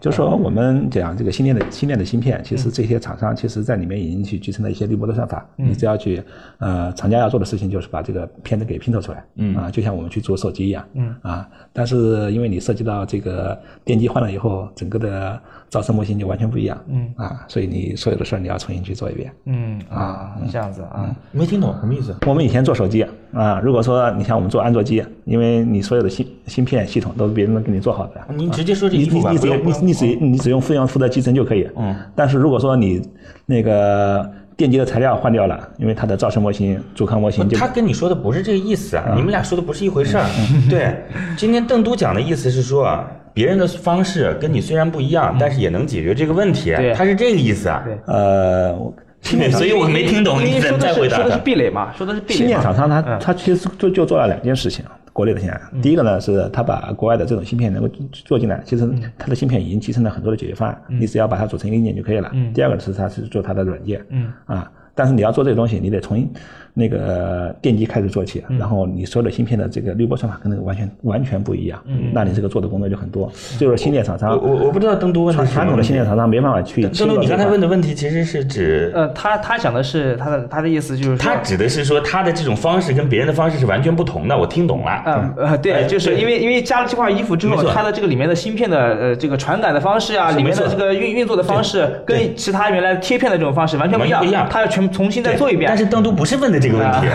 [0.00, 6.22] 就是说我们讲这个新电的新电的芯片，其实这些厂商其实在里面已经去集成了一些滤波的算法，你只要去
[6.56, 9.54] 呃厂家要做的事情就是把这个片子给拼凑出来，嗯。
[9.54, 11.14] 啊，就像我们去做手机一样，嗯。
[11.20, 15.38] 啊，但是因为你涉及到这个电机换了以后，整个的
[15.70, 17.12] 噪声模型就完全不一样，嗯。
[17.16, 19.30] 啊，所以你所有的事儿你要重新去做一遍。
[19.44, 20.36] 嗯啊。
[20.50, 22.16] 这样子啊，没听懂什么意思？
[22.26, 31.68] 我们以前做手机啊，如果说你像我们做安卓机，因为你所有的芯芯片系统都是别人给你做好的，你直接说这你衣服吧，你你只你你只你只用负用负责集成就可以。
[31.76, 31.94] 嗯。
[32.14, 33.02] 但是如果说你
[33.46, 40.24] 那个电机的材料换掉了，因为它的噪声模型、阻抗模型就他跟你说的不是这个意思啊，你们俩说的不是一回事儿。
[40.68, 40.96] 对，
[41.36, 47.84] 今天邓都讲的意思是说啊，别人的方式跟你虽然不一样，但是也能解决这个问题对，他是这个意思啊。
[47.84, 48.76] 对呃，
[49.50, 51.42] 所以我没听懂你怎么因为说的再回答是说的是。
[51.42, 52.46] 壁垒嘛，说的是壁垒嘛。
[52.46, 54.84] 芯片厂商它嗯它其实就就做了两件事情，
[55.18, 62.30] 国内的现在，第一个呢是它把国外的这种芯片能够做进来，其实它的芯片已经集成了很多的解决方案，你只要把它组成一个硬件就可以了。
[62.54, 64.00] 第二个是它是做它的软件，
[64.46, 66.28] 啊，但是你要做这个东西，你得从
[66.74, 71.80] 那个电机开始做起，然后你所有的芯片的这个滤波算法跟那个完全完全不一样，
[72.12, 85.02] 那你这个做的工作就很多，就是芯片厂商我我我不知道登都问的传统的芯片厂商没办法去切邓都，你刚才问的问题其实是指，呃，他他讲的是他的他的意思就是说他指的是说他的这种方式跟别人的方式是完全不同的，我听懂了。
[85.06, 95.68] 嗯呃，对，哎就是因为因为加了这块衣服之后它的这个里面的芯片的呃这个传感的方式啊，里面的这个运运作的方式，跟其他原来贴片的这种方式完全不一样完全不一样，它要全重新再做一遍。
[95.68, 97.06] 但是邓都不是问的这个问题，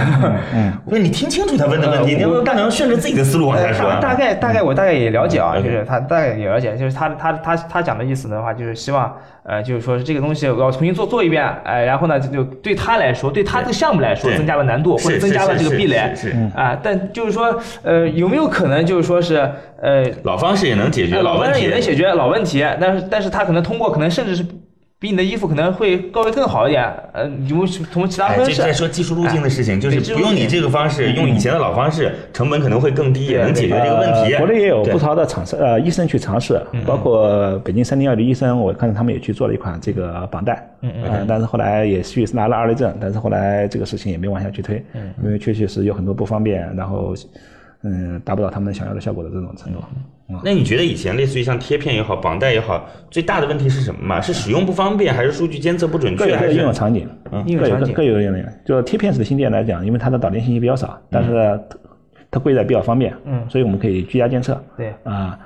[0.54, 4.00] 嗯， 不是你听清楚他问的问题，呃你要不大能顺着自己的思路往下呃说啊。
[4.00, 5.64] 大大概大概我大概也了解啊，嗯。
[5.64, 15.98] 就是他大概也了解，就是他他他他讲的意思的话，就是希望呃，就是说是这个东西我要重新做做一遍，哎，然后呢，就对他来说，对他这个项目来说增加了难度或者增加了这个壁垒。
[16.56, 19.36] 啊，但就是说呃，有没有可能就是说是
[19.82, 21.54] 呃，老方式也能解决老问题。
[21.54, 24.46] 问也，能解决老问题，但是但是他可能通过可能甚至是
[25.04, 28.56] 比你的衣服可能会稍微更好一点，呃，有没有从其他哎，方式？
[28.56, 34.34] 这在说技术路径的事情，就是不用你这个方式，用以前的老方式，成本可能会更低，也能解决这个问题。
[34.34, 47.14] 呃国内也有不少的厂商呃医生去尝试，包括北京三零二的医生，我看到他们也去做了一款这个绑带，嗯嗯，但是后来也去拿了二类证，但是后来这个事情也没往下去推，嗯因为确确实有很多不方便，然后
[47.84, 49.80] 嗯达不到他们想要的效果的这种程度。
[50.44, 54.20] 那你觉得以前类似于像贴片也好，绑带也好，最大的问题是什么嘛？
[54.20, 56.74] 是使用不方便，还是数据监测不准确，还各有各的应用？
[56.74, 58.46] 场景，各有各应用场景各有应用。
[58.66, 61.78] 就贴片式的芯片来讲，因为它的导电信息比较少，但是它
[62.32, 64.60] 它贵在比较方便，嗯所以我们可以居家监测。
[64.76, 65.38] 对啊，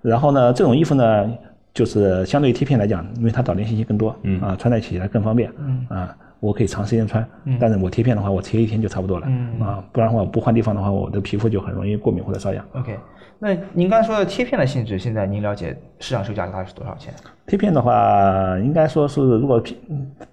[0.00, 1.30] 然后呢，这种衣服呢，
[1.74, 7.26] 就是相对于贴片来讲，因为它导电信息更多，嗯啊，穿戴起来更方便，嗯啊，我可以长时间穿，
[7.58, 12.64] 但是我贴片的话，我贴一天就差不多了，嗯啊，不然的话我不换地方的话，我的皮肤就很容易过敏或者瘙痒。
[12.74, 12.96] OK，
[13.38, 17.12] 那您刚才说的贴片的性质，现在您了解市场售价大概是多少钱？
[17.46, 19.78] 贴片的话，应该说是如果片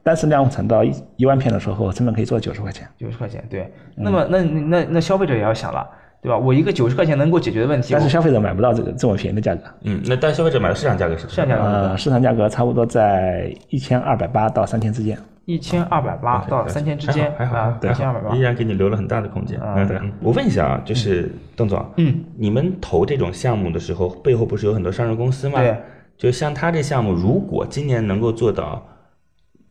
[0.04, 2.88] 单次量产到一一万片的时候，成本可以做九十块钱。
[2.98, 3.72] 九十块钱，对。
[3.96, 5.88] 那么那那那消费者也要想了，
[6.22, 6.38] 对吧？
[6.38, 15.18] 我一个九十块钱能够解决的问题，但是消费者买不到这个这么便宜的价格，嗯，那但消费者买的市场价格是市场价格呃，市场价格差不多在一千二百八到三千之间。
[15.46, 18.40] 一千二百八到三千之间还好，一千二百八依。
[18.40, 19.60] 然给你留了很大的空间。
[19.60, 25.60] 啊对我问一下啊，就是邓总，嗯，你们投这种项目的时候，背后不是有很多上市公司吗？
[25.60, 25.76] 对，
[26.18, 28.86] 就像他这项目，如果今年能够做到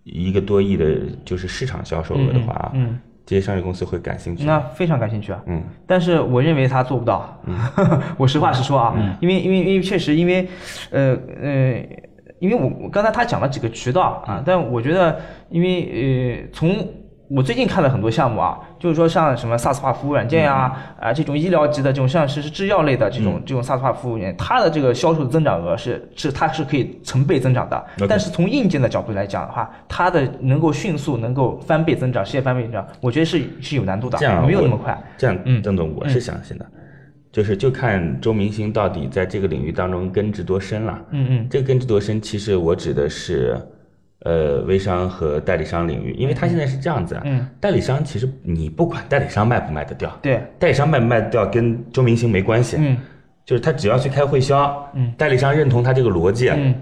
[0.05, 4.45] 一个多亿的，就是市场销售额的话，嗯，这些上市公司会感兴趣。
[4.45, 5.43] 那非常感兴趣啊。
[5.47, 7.41] 嗯，但是我认为他做不到。
[7.47, 7.57] 嗯
[8.19, 10.47] 我实话实说啊，因为因为因为确实因为，
[10.91, 11.83] 呃呃，
[12.43, 15.17] 因为我我刚才他讲了几个渠道啊，但我觉得
[15.49, 16.85] 因为呃从
[17.31, 27.87] 我最近看了很多项目啊，就是说像什么 SaaS 化服务软件呀、啊，这种医疗级的这种像是是制药类的这种、这种 SaaS 化服务软件，它的这个销售增长额是是它是可以成倍增长的。
[28.09, 35.01] 但是从硬件的角度来讲的话，它的能够迅速能够翻倍增长，实现翻倍增长，我觉得是是有难度的这样，没有那么快。
[35.17, 35.63] 这样，嗯。
[35.63, 36.67] 邓总，我是相信的，
[37.33, 41.03] 就是就看周明星到底在这个领域当中根植多深了。
[41.11, 41.47] 嗯嗯。
[41.51, 43.59] 这个根植多深，其实我指的是，
[44.21, 47.49] 呃，微商和代理商领域，因为他现在是这样子啊，嗯。
[47.59, 52.97] 代理商其实你不管代理商卖不卖得掉，对，代理商卖不卖得掉跟周明星没关系，嗯。
[53.45, 55.11] 就是他只要去开会销，嗯。
[55.17, 56.75] 代理商认同他这个逻辑，嗯。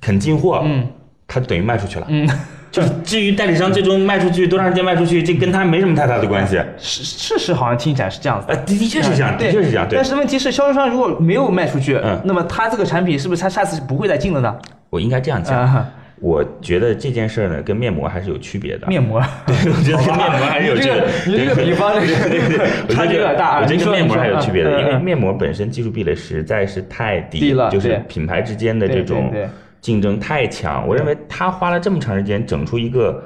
[0.00, 0.86] 肯进货，嗯。
[1.26, 2.06] 他等于卖出去了。
[2.10, 2.28] 嗯，
[2.70, 6.56] 就是至于代理商最终卖出去多长时间卖出去，这跟他没什么太大的关系。
[6.78, 8.60] 事事实好像听起来是这样子的呃，。
[8.64, 9.88] 的的确是这样，的，确是这样。
[9.88, 14.54] 对但，是问题是，销售商如果没有卖出去，嗯那么他这个产品是不是他下次不会再进了呢？
[14.88, 15.58] 我应该这样讲。
[15.58, 15.88] 啊，
[16.20, 18.86] 我觉得这件事儿呢，跟面膜还是有区别的。
[18.86, 21.06] 面膜， 对，我觉得跟面膜还是有区别的。
[21.24, 29.48] 这个 你这个比方这个对对对， 差距有点大啊我觉得跟面膜还有区别的，因为面膜本身技术壁垒实在是太低低了就是品牌之间的这对种对对
[29.80, 30.86] 竞争太强。
[30.86, 33.22] 我认为他花了这么长时间整出一个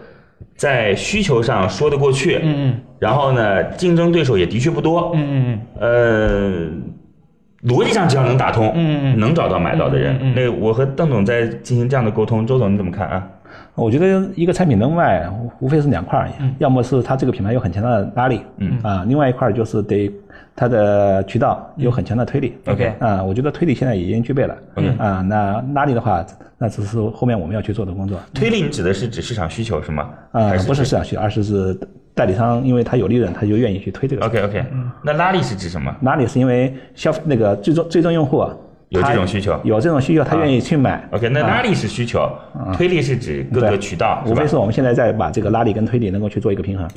[0.57, 9.21] 在需求上说得过去，嗯嗯然后呢，竞争对手也的确不多，嗯嗯呃，逻辑上只要能打通，嗯嗯嗯。
[9.21, 13.29] 能找到买到的人，嗯嗯嗯那我和邓总在进行这样的沟通，周总你怎么看啊？
[13.75, 15.29] 我觉得一个产品能卖，
[15.61, 18.79] 无非是两块儿而已，要么是它这个品牌有很强的拉力，嗯。
[18.83, 20.11] 啊，另外一块儿就是得
[20.57, 22.57] 它的渠道有很强的推力。
[22.67, 24.57] OK 啊，我觉得推力现在已经具备了。
[24.75, 26.25] OK 啊，那拉力的话，
[26.59, 28.19] 那只是后面我们要去做的工作。
[28.33, 30.11] 推力你指的是指市场需求是吗？
[30.33, 31.79] 啊还，不是市场需求，而是是
[32.15, 34.25] 代理商，因为他有利润，他就愿意去推这个。
[34.27, 34.65] OK OK，
[35.03, 35.95] 那拉力是指什么？
[36.03, 38.47] 拉力是因为消费那个最终最终用户
[38.91, 41.03] 有这种需求有这种需求，他愿意去买。
[41.11, 42.31] OK，那拉力是需求，
[42.75, 44.47] 推力是指各个渠道，是吧无非？
[44.47, 46.89] 是我们现在在把这个拉力跟推力能够去做一个平衡。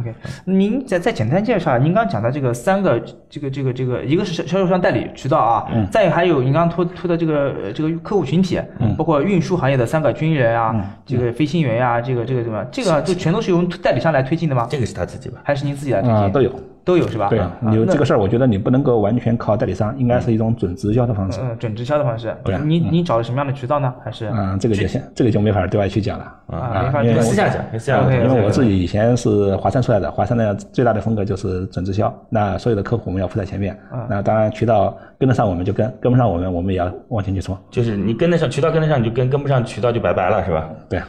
[0.00, 14.66] OK，您再再简单介绍，您刚讲的这个三个，这个这个这个，一个是销销售商代理渠道啊，嗯再还有您刚刚说说的这个呃这个客户群体，嗯包括运输行业的三个军人啊，这个飞行员呀、这个这个什么，这个就全都是由代理商来推进的吗？
[14.70, 15.40] 这个是他自己吧？
[15.44, 16.32] 还是您自己来推啊，进？
[16.32, 16.50] 都有。
[16.84, 17.28] 都有是吧？
[17.28, 21.40] 对啊，你有这个事儿，我觉得你不能够完全靠代理商，应该是一种准直销的方式。
[21.42, 22.34] 嗯准直销的方式。
[22.44, 23.92] 对啊您您找的什么样的渠道呢？
[24.04, 26.24] 还是嗯，这个就先这个就没法对外去讲了。
[26.48, 32.12] 啊没法私下讲，私下讲因为我自己以前是华山出来的，华山的最大的风格就是准直销。
[32.28, 33.76] 那所有的客户我们要铺在前面，
[34.08, 37.56] 那当然渠道跟得上我们就跟，跟不上我们我们也要往前去冲。
[37.70, 41.00] 就是你跟得上渠道跟得上你就跟，跟不上渠道就拜拜了，是吧对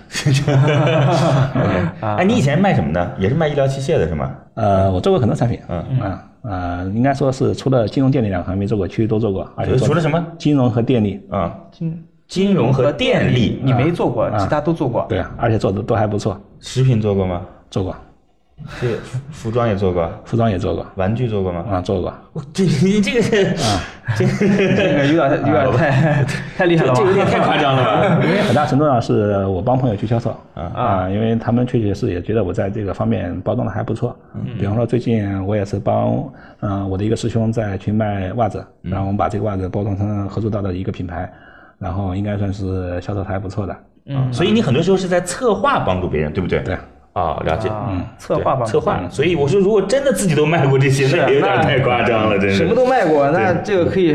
[1.55, 3.11] ，？OK， 哎，你以前卖什么呢？
[3.19, 4.31] 也是卖医疗器械的是吗？
[4.55, 10.25] 呃，我做过很多产品，嗯啊呃，应该说是除了金融电力两个行业没做过，其余都做过，而且做除了什么？
[10.37, 15.05] 金融和电力，啊，金金融和电力，你没做过，其他都做过。
[15.09, 17.41] 对啊，而且做的都还不错，食品做过吗？
[17.69, 17.95] 做过，
[18.79, 21.63] 这服服装也做过，服装也做过，玩具做过吗？
[21.69, 22.11] 啊，做过。
[22.33, 23.53] 我这你这个是，
[24.17, 26.23] 这这个有点有点太
[26.57, 26.93] 太厉害了？
[26.95, 28.23] 这有点太夸张了吧？
[28.23, 34.17] 因为很大程度上是我帮朋友去销售啊啊，因为他们确确实实也觉得我在这个方面包装的还不错。
[34.57, 36.23] 比方说最近我也是帮
[36.61, 41.31] 嗯我的一个师兄在去卖袜子，然后我们把这个袜子包装成合作到的一个品牌，
[41.77, 43.75] 然后应该算是销售还不错的。
[44.07, 46.59] 嗯，所以你很多时候是在策划帮助别人，对不对？
[46.63, 46.77] 对。
[47.15, 47.69] 啊，了解。
[47.89, 52.57] 嗯，策划吧，策划，所以我说，如果真的自己都卖过这些，那也有点太夸张了，真是。
[52.57, 54.13] 什么都卖过，那这个可以。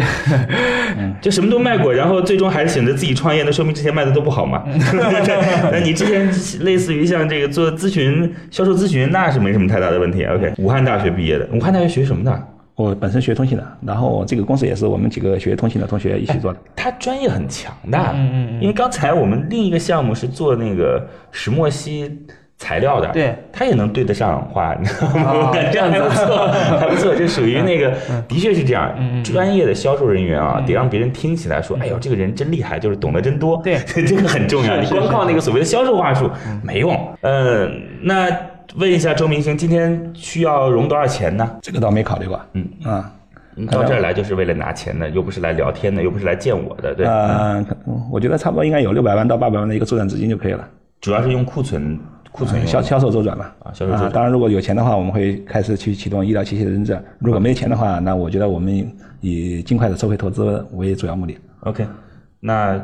[1.19, 4.63] 就什么都卖过，然后最终还是选择自己创业，那说明之前卖的都不好嘛。
[5.73, 6.31] 那你之前
[6.63, 10.23] 类似于像这个做咨询、销售咨询，那是没什么太大的问题。
[10.25, 12.43] OK，武汉大学毕业的，武汉大学学什么的？
[12.75, 16.59] 我本身学通信的，然后这个公司也是我们几个学通信的同学一起做的。
[16.75, 22.11] 他专业很强的，嗯嗯嗯因为刚才我们另一个项目是做那个石墨烯
[22.61, 25.25] 材料的，对，他也能对得上话，你知道吗？
[25.33, 26.46] 哦我感觉还不错，
[26.79, 27.90] 还不错，就属于那个，
[28.29, 28.94] 的确是这样。
[29.25, 33.61] 专业的销售人员啊，得让别人听起来说，哎呦，这个人真厉害，就是懂得真多。
[33.64, 34.77] 对 这个很重要。
[34.77, 36.31] 你光靠那个所谓的销售话术
[36.62, 36.94] 没用。
[37.23, 38.29] 嗯，那
[38.77, 41.51] 问一下周明星，今天需要融多少钱呢？
[41.62, 42.38] 这个倒没考虑过。
[42.53, 43.11] 嗯啊，
[43.55, 47.07] 你到这儿来就是为了拿钱的，又不是来聊天的，又不是来见我的，对。
[47.07, 47.64] 呃，
[48.12, 50.68] 我觉得差不多应该有六百万到八百万的一个作战资金就可以了。
[51.01, 51.99] 主要是用库存
[52.33, 53.47] 库存销销售周转嘛。
[53.64, 58.90] 啊销售周转当然，如果有钱的话，我们会开始去启动医疗器械的认证；如果没钱的话，那我觉得我们
[59.21, 61.38] 以尽快的收回投资为主要目的。
[61.61, 61.87] OK，
[62.38, 62.81] 那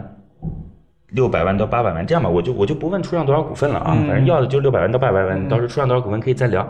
[1.11, 6.69] 六百万到八百万，这样吧，我就我就不问出让多少股份了啊，反正要的就六百万到八百万，到时候出让多少股份可以再聊。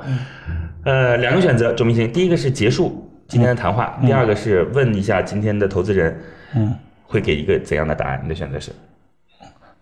[0.85, 6.17] 呃，两个选择，周明星，第一个是结束今天的谈话，第二个是问一下今天的投资人，
[6.55, 6.73] 嗯，
[7.05, 8.21] 会给一个怎样的答案？
[8.23, 8.71] 你的选择是？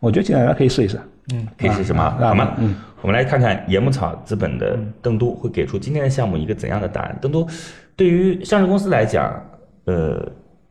[0.00, 0.98] 我觉得进来可以试一试。
[1.33, 2.02] 嗯可以试什么？
[2.02, 2.54] 啊好吗？
[2.59, 7.18] 嗯，我们来看看盐牧草资本的邓都会给出今天的项目一个怎样的答案。
[7.20, 7.48] 邓都
[7.96, 9.42] 对于上市公司来讲，
[9.87, 10.22] 呃，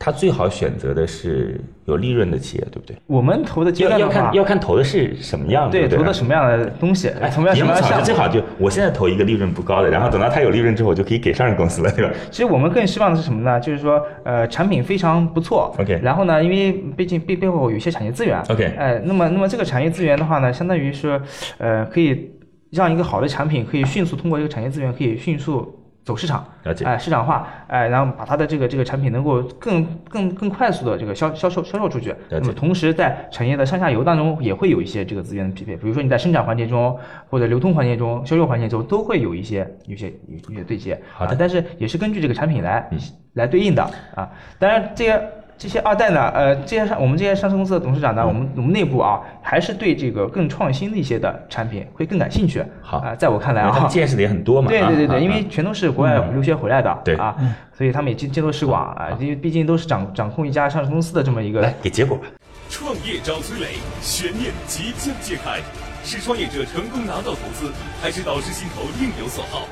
[0.06, 2.94] 它最好选择的是有利润的企业，对不对？
[3.08, 12.12] 我们投的阶要段的话要看，要看投的是什么样的，对不投的什么样的东西，哎，什么样什盐木么样的项目草就正好就我现在投一个利润不高的，然后等到它有利润之后，我就可以给上市公司了，对吧？
[12.30, 13.58] 其实我们更希望的是什么呢？
[13.62, 21.18] 就是说，呃，产品非常不错 OK 然后呢，因为毕竟背背后有一些产业资源 OK 哎，那么那么这个产业资源的话呢，相当于是，
[21.60, 22.30] 呃，可以
[22.72, 32.14] 让一个好的产品可以迅速通过这个产业资源可以迅速走市场，了解哎，市场化，哎，然后把它的这个这个产品能够更更更快速的这个销销售销售出去。
[32.30, 36.98] 那么同时在产业的上下游当中也会有一些这个资源的匹配，比如说你在生产环节中
[37.30, 41.02] 或者流通环节中、销售环节中都会有一些有些有一些对接。
[41.14, 42.90] 好的啊但是也是根据这个产品来
[43.34, 43.82] 来对应的
[44.16, 44.30] 啊。
[44.60, 45.24] 当然，这个
[45.58, 52.64] 这些二代呢，呃，这些上我们这些上市公司的董事长呢，我们我们内部啊，还是对这个更创新的一些的产品会更感兴趣。
[52.82, 54.68] 好啊，在我看来啊他们，见识的也很多嘛。
[54.68, 57.36] 啊对对对对，啊因为全都是国外留学回来的，对啊，
[57.78, 62.24] 所以他们也见见多识广啊，因为毕竟都是掌掌控一家上市公司的这么一个来给结果吧。
[62.70, 63.68] 创业找崔磊，
[64.02, 65.60] 悬念即将揭开，
[66.04, 69.68] 是创业者成功拿到投资，还是导师心头另有所好？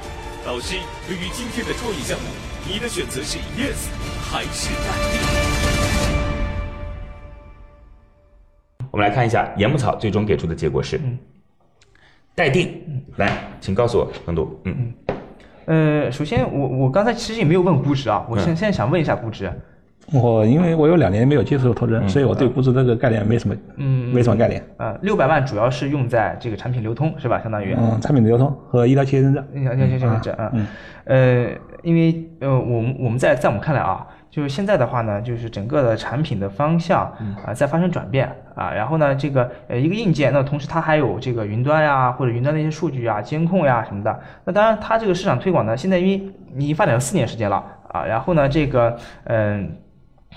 [0.45, 0.75] 导师，
[1.07, 2.25] 对于今天的创业项目，
[2.67, 3.89] 你的选择是 yes
[4.31, 5.50] 还是淡
[8.91, 10.99] 我们来看一下盐木草最终给出的结果是
[12.35, 12.69] 待定。
[13.15, 14.59] 来，请告诉我程度。
[14.65, 14.93] 嗯，
[15.65, 19.51] 呃，首先我我刚才其实也没有问估值啊，我现嗯现在想问一下估值，
[20.13, 24.63] 我因为我有两年没有接触投资人，所以我对估值这个概念没什么，嗯没什么概念。
[24.77, 27.39] 呃，六百万主要是用在这个产品流通是吧？
[27.41, 29.45] 相当于，嗯，产品的流通和医疗器械认证。
[29.55, 30.51] 医疗器械认证啊，
[31.05, 31.49] 呃，
[31.83, 37.01] 因为呃，我们我们在在我们看来啊，就是现在的话呢，就是整个的产品的方向
[37.45, 44.19] 啊、在发生转变啊，然后呢，这个呃一个硬件，那同时它还有这个云端呀，或者云端的一些数据啊、监控呀什么的。
[44.45, 49.77] 那当然，它这个市场推广呢，现在因为你已经发展了四年时间了啊，然后呢，这个嗯。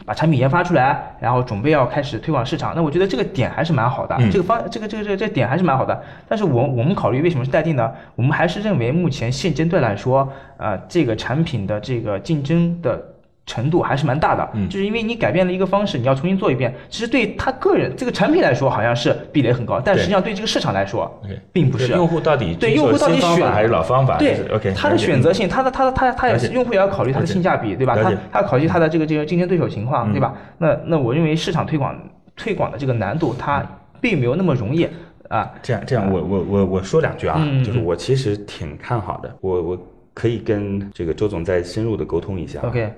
[0.05, 6.03] 把产品研发出来，然后准备要开始推广市场，那我觉得这个点还是蛮好的，嗯这个方这个这个这个这个点还是蛮好的。
[6.29, 7.93] 但是我我们考虑为什么是待定呢？
[8.17, 13.01] 我们还是认为目前现阶段来说，呃，这个产品的这个竞争的
[13.47, 21.11] 程度还是蛮大的，嗯就是因为你改变了一个方式，你要重新做一遍，其实对他个人这个产品来说好像是壁垒很高，但实际上对这个市场来说
[21.53, 21.93] 并不是。
[21.93, 24.17] 用户到底对用户到底选还是老方法？
[24.19, 27.95] 对就是 OK，他的选择性，他的他的他他也用户也要考虑他的性价比，对吧？
[27.97, 30.35] 他他要考虑他的这个这个竞争对手情况，嗯对吧？
[30.59, 31.95] 那那我认为市场推广
[32.37, 33.65] 推广的这个难度，它
[34.01, 34.89] 并没有那么容易
[35.29, 35.53] 啊。
[35.63, 39.79] 这样这样，我我我我说两句啊，就是我其实挺看好的，我我
[40.15, 42.61] 可以跟这个周总再深入的沟通一下。
[42.63, 42.93] OK，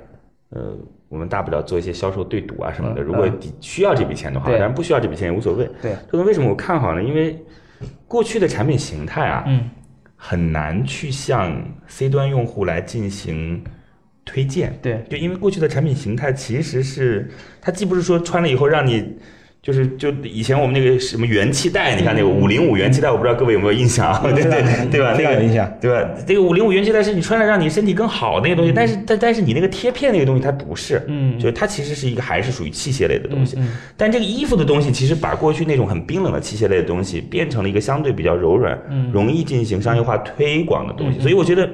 [0.50, 0.76] 呃，
[1.08, 5.68] 我们大不了做一些销售对赌啊什么的，嗯如果嗯你需要这笔钱的话，当然不需要这笔钱也无所谓。
[5.82, 7.02] 对，这个为什么我看好呢？
[7.02, 7.36] 因为
[8.06, 9.68] 过去的产品形态啊，嗯
[10.14, 13.62] 很难去向 C 端用户来进行
[14.24, 14.78] 推荐。
[14.80, 17.30] 对就因为过去的产品形态其实是
[17.60, 19.18] 它既不是说穿了以后让你。
[19.66, 24.20] 就是就以前我们那个什么元气带，你看那个五零五元气带，我不知道各位有没有印象啊？
[24.32, 24.42] 对对
[24.92, 25.16] 对吧？
[25.18, 26.08] 那个有印象对吧？
[26.24, 33.58] 这个五零五元气带是你穿了让你身体更好那个东西，但是但但是你那个贴片那个东西它不是，嗯就是它其实是一个还是属于器械类的东西。
[33.96, 41.68] 但这个衣服的东西其实把过去那种很冰冷的器械类的东西变成了一个相对比较柔软、嗯容易进行商业化推广的东西，所以我觉得，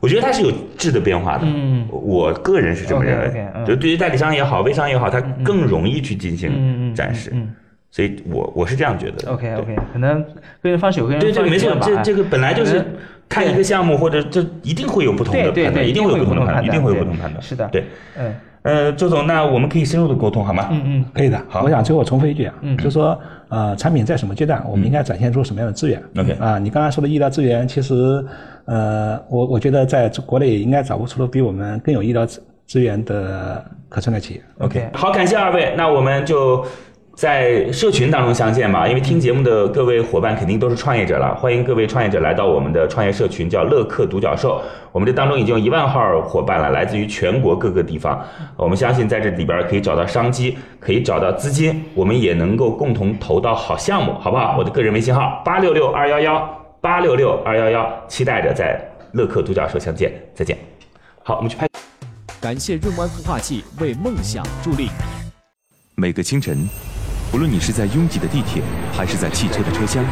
[0.00, 1.44] 我觉得它是有质的变化的。
[1.46, 7.32] 嗯我个人是这么认为就对于代理商也好，微商也好，它更容易去进嗯行嗯展示。
[7.38, 7.54] 嗯
[7.90, 9.32] 所以我我是这样觉得的。
[9.32, 10.22] OK OK，可能
[10.62, 12.84] 个人方式有个人对对，方式没错，这这个本来就是
[13.30, 17.42] 看一个项目，或者这一定会有不同的判断，对对对，一定会有不同的判断，一定会有不同的判断。
[17.42, 17.84] 是的，对，
[18.18, 20.68] 嗯呃，周总，那我们可以深入的沟通好吗？
[20.70, 21.40] 嗯嗯可以的。
[21.48, 23.18] 好我想最后重复一句啊，嗯就说
[23.48, 26.02] 呃，产品在什么阶段，我们应该展现出什么样的资源。
[26.18, 28.22] OK 啊，你刚才说的医疗资源，其实
[28.66, 34.42] 呃，我我觉得在国内应该找不出比我们更有医疗资资源的可穿戴企业。
[34.58, 36.62] OK，好，感谢二位，那我们就
[37.18, 38.86] 在社群当中相见吧。
[38.86, 44.62] 因为听节目的各位伙伴肯定都是创业者了，欢迎各位创业者来到我们的创业社群，叫乐客独角兽。
[44.92, 48.24] 我们这当中已经有一万号伙伴了，来自于全国各个地方。
[48.54, 54.54] 我们相信在这里边可以找到商机，可以找到资金，我们也能够共同投到好项目，好不好？
[54.56, 56.48] 我的个人微信号八六六二幺幺
[56.80, 60.56] 八六六二幺幺，期待着在乐客独角兽相见，再见。
[61.24, 61.66] 好，我们去拍。
[62.40, 64.88] 感谢润湾孵化器为梦想助力。
[65.96, 66.68] 每个清晨，
[67.30, 70.02] 无论你是在拥挤的地铁，还是在汽车的车厢，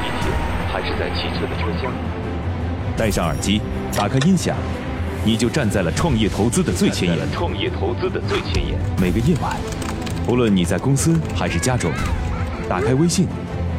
[0.70, 1.90] 还是在汽车的车厢。
[2.94, 3.58] 戴上耳机，
[3.96, 4.54] 打开音响，
[5.24, 7.18] 你就站在了创业投资的最前沿。
[7.32, 8.78] 创业投资的最前沿。
[9.00, 9.56] 每个夜晚，
[10.28, 11.90] 无论你在公司还是家中，
[12.68, 13.26] 打开微信，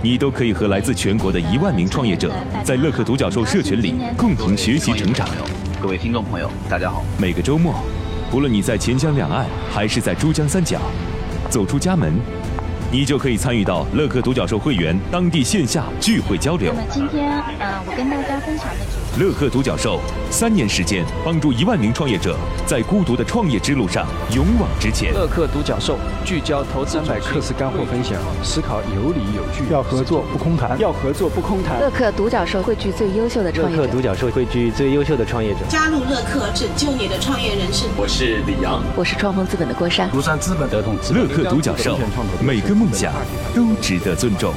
[0.01, 2.33] 你都可以和来自全国的一万名创业者，
[2.63, 5.27] 在乐客独角兽社群里共同学习成长。
[5.79, 7.05] 各位听众朋友，大家好。
[7.19, 7.75] 每个周末，
[8.33, 10.81] 无论你在钱江两岸还是在珠江三角，
[11.51, 12.19] 走出家门，
[12.89, 16.81] 你就可以参与到乐客独角兽会员当地线下聚会交流那。
[16.81, 17.29] 么今天，
[17.59, 19.99] 呃，我跟大家分享的主题乐客独角兽
[20.31, 25.13] 三年时间，帮助一万名创业者在孤独的创业之路上勇往直前。
[25.13, 31.81] 乐客独角兽聚焦投资百课时干货分享，思考有理有据，要合作不空谈，要合作不空谈。
[31.81, 33.83] 乐客独角兽汇聚最优秀的创业者。
[33.83, 35.59] 乐客独角兽汇聚最优秀的创业者。
[35.67, 37.89] 加入乐客，拯救你的创业人生。
[37.97, 38.81] 我是李阳。
[38.95, 40.09] 我是创丰资本的郭山。
[40.11, 41.99] 庐山资本、的同资本乐客独角兽，
[42.39, 43.11] 每个梦想
[43.55, 44.53] 都值得尊重。